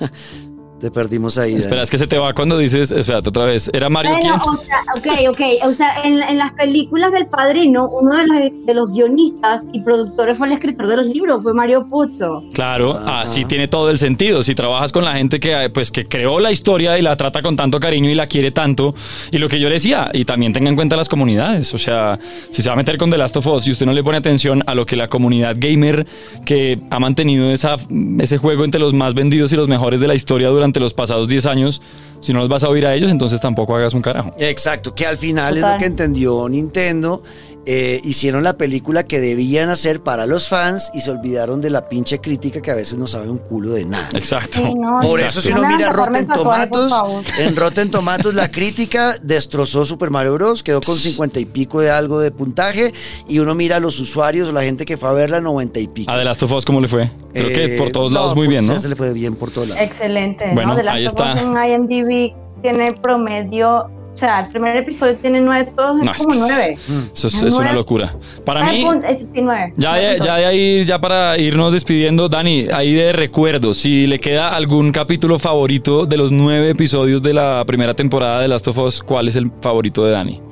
Te 0.80 0.90
perdimos 0.90 1.38
ahí. 1.38 1.52
Dani. 1.52 1.64
Espera, 1.64 1.82
es 1.82 1.90
que 1.90 1.98
se 1.98 2.06
te 2.06 2.18
va 2.18 2.32
cuando 2.34 2.56
dices, 2.56 2.90
espérate 2.92 3.28
otra 3.30 3.44
vez. 3.44 3.68
¿Era 3.72 3.88
Mario 3.88 4.12
Bueno, 4.12 4.40
quién? 4.40 4.54
o 4.54 4.56
sea, 4.56 4.78
ok, 4.96 5.30
ok. 5.34 5.68
O 5.68 5.72
sea, 5.72 6.02
en, 6.04 6.22
en 6.22 6.38
las 6.38 6.52
películas 6.52 7.10
del 7.12 7.26
Padrino, 7.26 7.88
uno 7.88 8.16
de 8.16 8.26
los, 8.26 8.66
de 8.66 8.74
los 8.74 8.92
guionistas 8.92 9.66
y 9.72 9.80
productores 9.80 10.38
fue 10.38 10.46
el 10.46 10.52
escritor 10.52 10.86
de 10.86 10.98
los 10.98 11.06
libros, 11.06 11.42
fue 11.42 11.52
Mario 11.52 11.86
Puzo. 11.88 12.44
Claro, 12.52 12.92
Ajá. 12.96 13.22
así 13.22 13.44
tiene 13.44 13.66
todo 13.66 13.90
el 13.90 13.98
sentido. 13.98 14.42
Si 14.44 14.54
trabajas 14.54 14.92
con 14.92 15.04
la 15.04 15.14
gente 15.14 15.40
que, 15.40 15.64
eh, 15.64 15.70
pues, 15.70 15.90
que 15.90 16.06
creó 16.06 16.38
la 16.38 16.52
historia 16.52 16.96
y 16.96 17.02
la 17.02 17.16
trata 17.16 17.42
con 17.42 17.56
tanto 17.56 17.80
cariño 17.80 18.08
y 18.08 18.14
la 18.14 18.28
quiere 18.28 18.52
tanto, 18.52 18.94
y 19.32 19.38
lo 19.38 19.48
que 19.48 19.58
yo 19.58 19.68
le 19.68 19.74
decía, 19.74 20.10
y 20.12 20.24
también 20.24 20.52
tenga 20.52 20.68
en 20.68 20.76
cuenta 20.76 20.94
las 20.96 21.08
comunidades. 21.08 21.74
O 21.74 21.78
sea, 21.78 22.18
si 22.52 22.62
se 22.62 22.68
va 22.68 22.74
a 22.74 22.76
meter 22.76 22.98
con 22.98 23.10
The 23.10 23.18
Last 23.18 23.36
of 23.36 23.46
Us 23.48 23.66
y 23.66 23.72
usted 23.72 23.84
no 23.86 23.92
le 23.92 24.04
pone 24.04 24.18
atención 24.18 24.62
a 24.66 24.76
lo 24.76 24.86
que 24.86 24.94
la 24.94 25.08
comunidad 25.08 25.56
gamer 25.58 26.06
que 26.44 26.78
ha 26.90 27.00
mantenido 27.00 27.50
esa, 27.50 27.76
ese 28.20 28.38
juego 28.38 28.64
entre 28.64 28.78
los 28.78 28.94
más 28.94 29.14
vendidos 29.14 29.52
y 29.52 29.56
los 29.56 29.66
mejores 29.66 30.00
de 30.00 30.06
la 30.06 30.14
historia 30.14 30.48
durante 30.48 30.67
los 30.74 30.94
pasados 30.94 31.28
10 31.28 31.46
años, 31.46 31.82
si 32.20 32.32
no 32.32 32.40
los 32.40 32.48
vas 32.48 32.64
a 32.64 32.68
oír 32.68 32.86
a 32.86 32.94
ellos, 32.94 33.10
entonces 33.10 33.40
tampoco 33.40 33.74
hagas 33.76 33.94
un 33.94 34.02
carajo. 34.02 34.32
Exacto, 34.38 34.94
que 34.94 35.06
al 35.06 35.16
final 35.16 35.56
es 35.56 35.62
Total. 35.62 35.74
lo 35.74 35.80
que 35.80 35.86
entendió 35.86 36.48
Nintendo. 36.48 37.22
Eh, 37.70 38.00
hicieron 38.02 38.42
la 38.44 38.56
película 38.56 39.02
que 39.04 39.20
debían 39.20 39.68
hacer 39.68 40.00
para 40.02 40.24
los 40.24 40.48
fans 40.48 40.90
y 40.94 41.00
se 41.02 41.10
olvidaron 41.10 41.60
de 41.60 41.68
la 41.68 41.86
pinche 41.90 42.18
crítica 42.18 42.62
que 42.62 42.70
a 42.70 42.74
veces 42.74 42.96
no 42.96 43.06
sabe 43.06 43.28
un 43.28 43.36
culo 43.36 43.72
de 43.72 43.84
nada. 43.84 44.08
Exacto. 44.14 44.54
Sí, 44.58 44.62
no, 44.74 45.00
Por 45.02 45.20
exacto. 45.20 45.26
eso 45.26 45.40
si 45.42 45.52
No 45.52 45.60
uno 45.60 45.76
mira 45.76 45.90
Rotten 45.90 46.26
Tomatoes, 46.28 46.92
en 47.38 47.54
Rotten 47.56 47.90
Tomatoes 47.90 48.34
la 48.34 48.50
crítica 48.50 49.16
destrozó 49.22 49.84
Super 49.84 50.10
Mario 50.10 50.32
Bros. 50.32 50.62
Quedó 50.62 50.80
con 50.80 50.96
50 50.96 51.40
y 51.40 51.44
pico 51.44 51.80
de 51.82 51.90
algo 51.90 52.20
de 52.20 52.30
puntaje 52.30 52.94
y 53.28 53.38
uno 53.40 53.54
mira 53.54 53.76
a 53.76 53.80
los 53.80 53.98
usuarios 54.00 54.48
o 54.48 54.52
la 54.52 54.62
gente 54.62 54.86
que 54.86 54.96
fue 54.96 55.10
a 55.10 55.12
verla 55.12 55.42
90 55.42 55.78
y 55.80 55.88
pico. 55.88 56.10
A 56.10 56.16
The 56.16 56.24
Last 56.24 56.42
of 56.44 56.52
Us, 56.52 56.64
¿cómo 56.64 56.80
le 56.80 56.88
fue? 56.88 57.10
Creo 57.34 57.48
que 57.48 57.74
Eh, 57.74 57.78
por 57.78 57.90
todos 57.90 58.10
no, 58.10 58.18
lados 58.18 58.34
muy 58.34 58.46
bien, 58.48 58.66
¿no? 58.66 58.80
Se 58.80 58.88
le 58.88 58.96
fue 58.96 59.12
bien 59.12 59.34
por 59.36 59.50
todos 59.50 59.68
lados. 59.68 59.82
Excelente. 59.84 60.48
Bueno, 60.54 60.70
¿no? 60.70 60.76
De 60.76 60.84
las 60.84 60.94
ahí 60.94 61.04
cosas 61.06 61.36
está. 61.36 61.42
en 61.66 61.82
IMDb 61.82 62.32
tiene 62.62 62.92
promedio, 62.92 63.90
sea, 64.18 64.40
el 64.40 64.48
primer 64.48 64.76
episodio 64.76 65.16
tiene 65.16 65.40
nueve, 65.40 65.70
todos 65.74 65.96
No, 66.02 66.12
es 66.12 66.22
como 66.22 66.34
nueve. 66.38 66.76
Eso 67.14 67.28
es, 67.28 67.34
es 67.34 67.42
una 67.42 67.50
Nueve- 67.64 67.72
locura. 67.74 68.16
Para 68.44 68.64
mí, 68.70 68.86
este 69.08 69.26
sí, 69.26 69.32
nueve. 69.42 69.72
Ya 69.76 69.90
Nueve 69.92 70.06
de, 70.14 70.20
ya 70.20 70.36
de 70.36 70.46
ahí, 70.46 70.84
ya 70.84 71.00
para 71.00 71.38
irnos 71.38 71.72
despidiendo, 71.72 72.28
Dani, 72.28 72.66
ahí 72.74 72.92
de 72.94 73.12
recuerdos, 73.12 73.78
si 73.78 74.06
le 74.06 74.18
queda 74.18 74.48
algún 74.48 74.92
capítulo 74.92 75.38
favorito 75.38 76.04
de 76.06 76.16
los 76.16 76.32
nueve 76.32 76.70
episodios 76.70 77.22
de 77.22 77.34
la 77.34 77.62
primera 77.66 77.94
temporada 77.94 78.40
de 78.40 78.48
Last 78.48 78.68
of 78.68 78.78
Us, 78.78 79.02
¿cuál 79.02 79.28
es 79.28 79.36
el 79.36 79.50
favorito 79.60 80.04
de 80.04 80.10
Dani? 80.12 80.42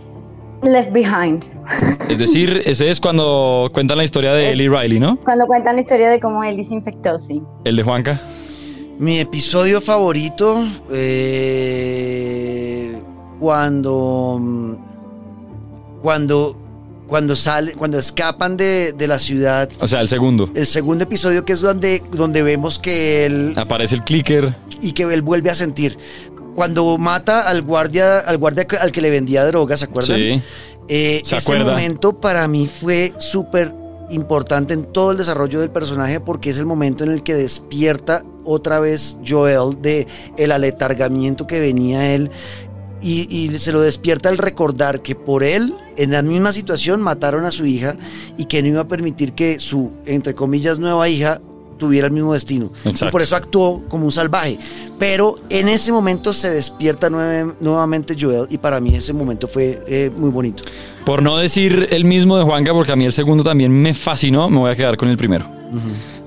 Left 0.62 0.90
Behind. 0.92 1.44
Es 2.08 2.18
decir, 2.18 2.62
ese 2.66 2.90
es 2.90 2.98
cuando 3.00 3.70
cuentan 3.74 3.98
la 3.98 4.04
historia 4.04 4.32
de 4.32 4.50
El- 4.52 4.60
Ellie 4.60 4.70
Riley, 4.80 4.98
¿no? 5.00 5.16
Cuando 5.24 5.46
cuentan 5.46 5.74
la 5.76 5.82
historia 5.82 6.08
de 6.08 6.18
cómo 6.20 6.42
él 6.44 6.56
se 6.64 6.74
infectó, 6.74 7.18
sí. 7.18 7.42
El 7.64 7.76
de 7.76 7.82
Juanca. 7.82 8.20
Mi 8.98 9.18
episodio 9.20 9.82
favorito, 9.82 10.64
eh, 10.90 12.75
cuando, 13.40 14.38
mm, 14.40 14.74
cuando, 16.02 16.56
cuando 17.06 17.36
sale, 17.36 17.72
cuando 17.72 17.98
escapan 17.98 18.56
de, 18.56 18.92
de 18.92 19.08
la 19.08 19.18
ciudad. 19.18 19.68
O 19.80 19.88
sea, 19.88 20.00
el 20.00 20.08
segundo. 20.08 20.50
El 20.54 20.66
segundo 20.66 21.04
episodio 21.04 21.44
que 21.44 21.52
es 21.52 21.60
donde, 21.60 22.02
donde 22.12 22.42
vemos 22.42 22.78
que 22.78 23.26
él 23.26 23.54
Aparece 23.56 23.94
el 23.96 24.02
clicker. 24.04 24.54
y 24.80 24.92
que 24.92 25.02
él 25.04 25.22
vuelve 25.22 25.50
a 25.50 25.54
sentir. 25.54 25.98
Cuando 26.54 26.96
mata 26.98 27.48
al 27.48 27.62
guardia, 27.62 28.18
al 28.20 28.38
guardia 28.38 28.66
al 28.80 28.90
que 28.92 29.00
le 29.02 29.10
vendía 29.10 29.44
drogas, 29.44 29.80
¿se 29.80 29.84
acuerdan? 29.86 30.16
Sí. 30.16 30.42
Eh, 30.88 31.20
¿Se 31.24 31.36
ese 31.36 31.50
acuerda? 31.50 31.72
momento 31.72 32.18
para 32.20 32.46
mí 32.48 32.68
fue 32.68 33.12
súper 33.18 33.74
importante 34.08 34.72
en 34.72 34.84
todo 34.84 35.10
el 35.10 35.16
desarrollo 35.18 35.58
del 35.60 35.70
personaje 35.70 36.20
porque 36.20 36.50
es 36.50 36.58
el 36.58 36.64
momento 36.66 37.02
en 37.02 37.10
el 37.10 37.24
que 37.24 37.34
despierta 37.34 38.22
otra 38.44 38.78
vez 38.78 39.18
Joel 39.26 39.82
de 39.82 40.06
el 40.38 40.52
aletargamiento 40.52 41.48
que 41.48 41.58
venía 41.58 42.14
él 42.14 42.30
y, 43.02 43.26
y 43.30 43.58
se 43.58 43.72
lo 43.72 43.80
despierta 43.80 44.28
al 44.28 44.38
recordar 44.38 45.00
que 45.02 45.14
por 45.14 45.42
él 45.44 45.74
en 45.96 46.12
la 46.12 46.22
misma 46.22 46.52
situación 46.52 47.00
mataron 47.02 47.44
a 47.44 47.50
su 47.50 47.66
hija 47.66 47.96
y 48.38 48.46
que 48.46 48.62
no 48.62 48.68
iba 48.68 48.80
a 48.82 48.88
permitir 48.88 49.32
que 49.32 49.60
su 49.60 49.90
entre 50.06 50.34
comillas 50.34 50.78
nueva 50.78 51.08
hija 51.08 51.40
tuviera 51.78 52.06
el 52.06 52.12
mismo 52.14 52.32
destino 52.32 52.72
Exacto. 52.86 53.08
y 53.08 53.10
por 53.10 53.20
eso 53.20 53.36
actuó 53.36 53.82
como 53.88 54.06
un 54.06 54.12
salvaje 54.12 54.58
pero 54.98 55.36
en 55.50 55.68
ese 55.68 55.92
momento 55.92 56.32
se 56.32 56.48
despierta 56.48 57.10
nueve- 57.10 57.52
nuevamente 57.60 58.16
Joel 58.18 58.46
y 58.48 58.56
para 58.56 58.80
mí 58.80 58.94
ese 58.96 59.12
momento 59.12 59.46
fue 59.46 59.82
eh, 59.86 60.10
muy 60.16 60.30
bonito 60.30 60.64
Por 61.04 61.22
no 61.22 61.36
decir 61.36 61.88
el 61.90 62.06
mismo 62.06 62.38
de 62.38 62.44
Juanca, 62.44 62.72
porque 62.72 62.92
a 62.92 62.96
mí 62.96 63.04
el 63.04 63.12
segundo 63.12 63.44
también 63.44 63.70
me 63.70 63.92
fascinó, 63.92 64.48
me 64.48 64.56
voy 64.58 64.70
a 64.70 64.74
quedar 64.76 64.96
con 64.96 65.08
el 65.10 65.16
primero. 65.18 65.46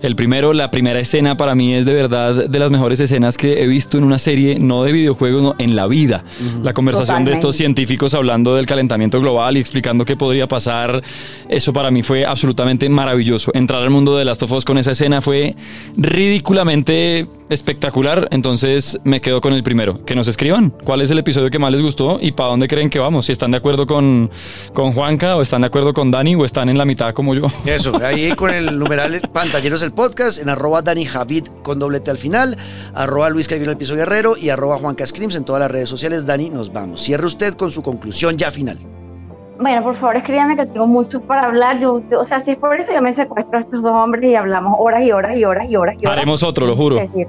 El 0.01 0.15
primero, 0.15 0.53
la 0.53 0.71
primera 0.71 0.99
escena 0.99 1.35
para 1.35 1.55
mí 1.55 1.73
es 1.73 1.85
de 1.85 1.93
verdad 1.93 2.47
de 2.47 2.59
las 2.59 2.71
mejores 2.71 2.99
escenas 2.99 3.37
que 3.37 3.61
he 3.61 3.67
visto 3.67 3.97
en 3.97 4.05
una 4.05 4.17
serie, 4.17 4.57
no 4.57 4.83
de 4.83 4.93
videojuegos, 4.93 5.41
no, 5.41 5.55
en 5.57 5.75
la 5.75 5.87
vida. 5.87 6.23
La 6.63 6.73
conversación 6.73 7.25
de 7.25 7.31
Totalmente. 7.31 7.33
estos 7.33 7.55
científicos 7.55 8.13
hablando 8.13 8.55
del 8.55 8.65
calentamiento 8.65 9.19
global 9.19 9.57
y 9.57 9.59
explicando 9.59 10.05
qué 10.05 10.15
podría 10.15 10.47
pasar, 10.47 11.03
eso 11.49 11.73
para 11.73 11.91
mí 11.91 12.01
fue 12.03 12.25
absolutamente 12.25 12.87
maravilloso. 12.87 13.51
Entrar 13.53 13.83
al 13.83 13.89
mundo 13.89 14.15
de 14.15 14.23
Last 14.23 14.43
of 14.43 14.51
Us 14.53 14.63
con 14.63 14.77
esa 14.77 14.91
escena 14.91 15.19
fue 15.21 15.55
ridículamente 15.97 17.27
espectacular, 17.49 18.27
entonces 18.31 18.99
me 19.03 19.21
quedo 19.21 19.41
con 19.41 19.53
el 19.53 19.63
primero. 19.63 20.05
Que 20.05 20.15
nos 20.15 20.27
escriban 20.27 20.69
cuál 20.69 21.01
es 21.01 21.11
el 21.11 21.17
episodio 21.19 21.49
que 21.49 21.59
más 21.59 21.71
les 21.71 21.81
gustó 21.81 22.19
y 22.21 22.31
para 22.31 22.49
dónde 22.49 22.67
creen 22.67 22.89
que 22.89 22.99
vamos, 22.99 23.25
si 23.25 23.31
están 23.31 23.51
de 23.51 23.57
acuerdo 23.57 23.87
con, 23.87 24.29
con 24.73 24.93
Juanca 24.93 25.35
o 25.35 25.41
están 25.41 25.61
de 25.61 25.67
acuerdo 25.67 25.93
con 25.93 26.11
Dani 26.11 26.35
o 26.35 26.45
están 26.45 26.69
en 26.69 26.77
la 26.77 26.85
mitad 26.85 27.13
como 27.13 27.35
yo. 27.35 27.47
Eso, 27.65 27.99
ahí 28.03 28.31
con 28.33 28.53
el 28.53 28.77
numeral 28.77 29.21
pantalleros 29.33 29.81
el 29.89 29.93
podcast, 29.95 30.39
en 30.39 30.49
arroba 30.49 30.81
Dani 30.81 31.05
Javid 31.05 31.47
con 31.63 31.79
doblete 31.79 32.11
al 32.11 32.17
final, 32.17 32.57
arroba 32.93 33.29
Luis 33.29 33.47
Calvino 33.47 33.71
el 33.71 33.77
Piso 33.77 33.95
Guerrero 33.95 34.37
y 34.37 34.49
arroba 34.49 34.77
Juan 34.77 34.95
Cascrims 34.95 35.35
en 35.35 35.43
todas 35.43 35.59
las 35.59 35.71
redes 35.71 35.89
sociales. 35.89 36.25
Dani, 36.25 36.49
nos 36.49 36.71
vamos. 36.71 37.01
Cierre 37.01 37.25
usted 37.25 37.53
con 37.55 37.71
su 37.71 37.81
conclusión 37.83 38.37
ya 38.37 38.51
final. 38.51 38.77
Bueno, 39.59 39.83
por 39.83 39.93
favor, 39.95 40.15
escríbame 40.15 40.55
que 40.55 40.65
tengo 40.67 40.87
mucho 40.87 41.21
para 41.21 41.45
hablar. 41.45 41.79
Yo, 41.81 42.01
yo- 42.09 42.21
o 42.21 42.23
sea, 42.25 42.39
si 42.39 42.51
es 42.51 42.57
por 42.57 42.79
eso, 42.79 42.93
yo 42.93 43.01
me 43.01 43.11
secuestro 43.11 43.57
a 43.57 43.59
estos 43.61 43.81
dos 43.83 43.91
hombres 43.91 44.23
y 44.31 44.35
hablamos 44.35 44.75
horas 44.79 45.03
y 45.03 45.11
horas 45.11 45.35
y 45.35 45.43
horas 45.43 45.69
y 45.69 45.75
horas 45.75 46.01
y 46.01 46.05
horas. 46.05 46.17
Haremos 46.17 46.43
otro, 46.43 46.65
lo 46.65 46.75
juro. 46.75 46.97
Es 46.97 47.11
decir, 47.11 47.27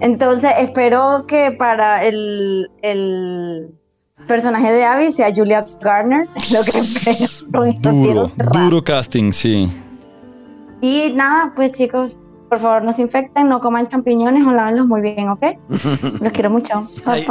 Entonces, 0.00 0.50
espero 0.58 1.24
que 1.28 1.52
para 1.52 2.04
el, 2.04 2.68
el 2.82 3.70
personaje 4.26 4.72
de 4.72 4.84
Abby 4.84 5.12
sea 5.12 5.28
Julia 5.34 5.64
Garner. 5.80 6.26
Es 6.34 6.50
lo 6.52 6.62
que 6.64 6.78
espero. 6.78 7.92
Duro, 7.92 8.30
duro 8.52 8.82
casting, 8.84 9.30
sí. 9.32 9.70
Y 10.80 11.12
nada, 11.14 11.52
pues 11.56 11.72
chicos, 11.72 12.18
por 12.48 12.58
favor, 12.60 12.84
no 12.84 12.92
se 12.92 13.02
infecten, 13.02 13.48
no 13.48 13.60
coman 13.60 13.88
champiñones 13.88 14.46
o 14.46 14.52
lávenlos 14.52 14.86
muy 14.86 15.00
bien, 15.00 15.28
¿ok? 15.28 15.42
Los 16.20 16.32
quiero 16.32 16.50
mucho. 16.50 16.88
Ahí- 17.04 17.24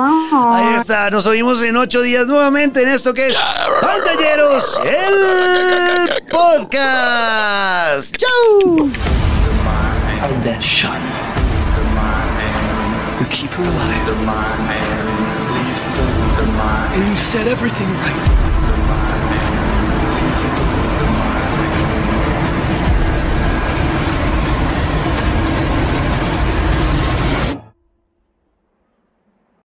está, 0.78 1.10
nos 1.10 1.26
oímos 1.26 1.62
en 1.64 1.78
ocho 1.78 2.02
días 2.02 2.28
nuevamente 2.28 2.82
en 2.84 2.90
esto 2.90 3.14
que 3.14 3.28
es 3.30 3.38
Pantalleros, 3.82 4.82
el 4.84 6.24
podcast. 6.32 8.16
¡Chau! 8.18 8.90
Keep 13.30 13.52
her 13.52 13.64
alive. 13.64 14.06
And 16.94 17.08
you 17.10 17.18
set 17.18 17.48
everything 17.48 17.88
right. 17.90 18.35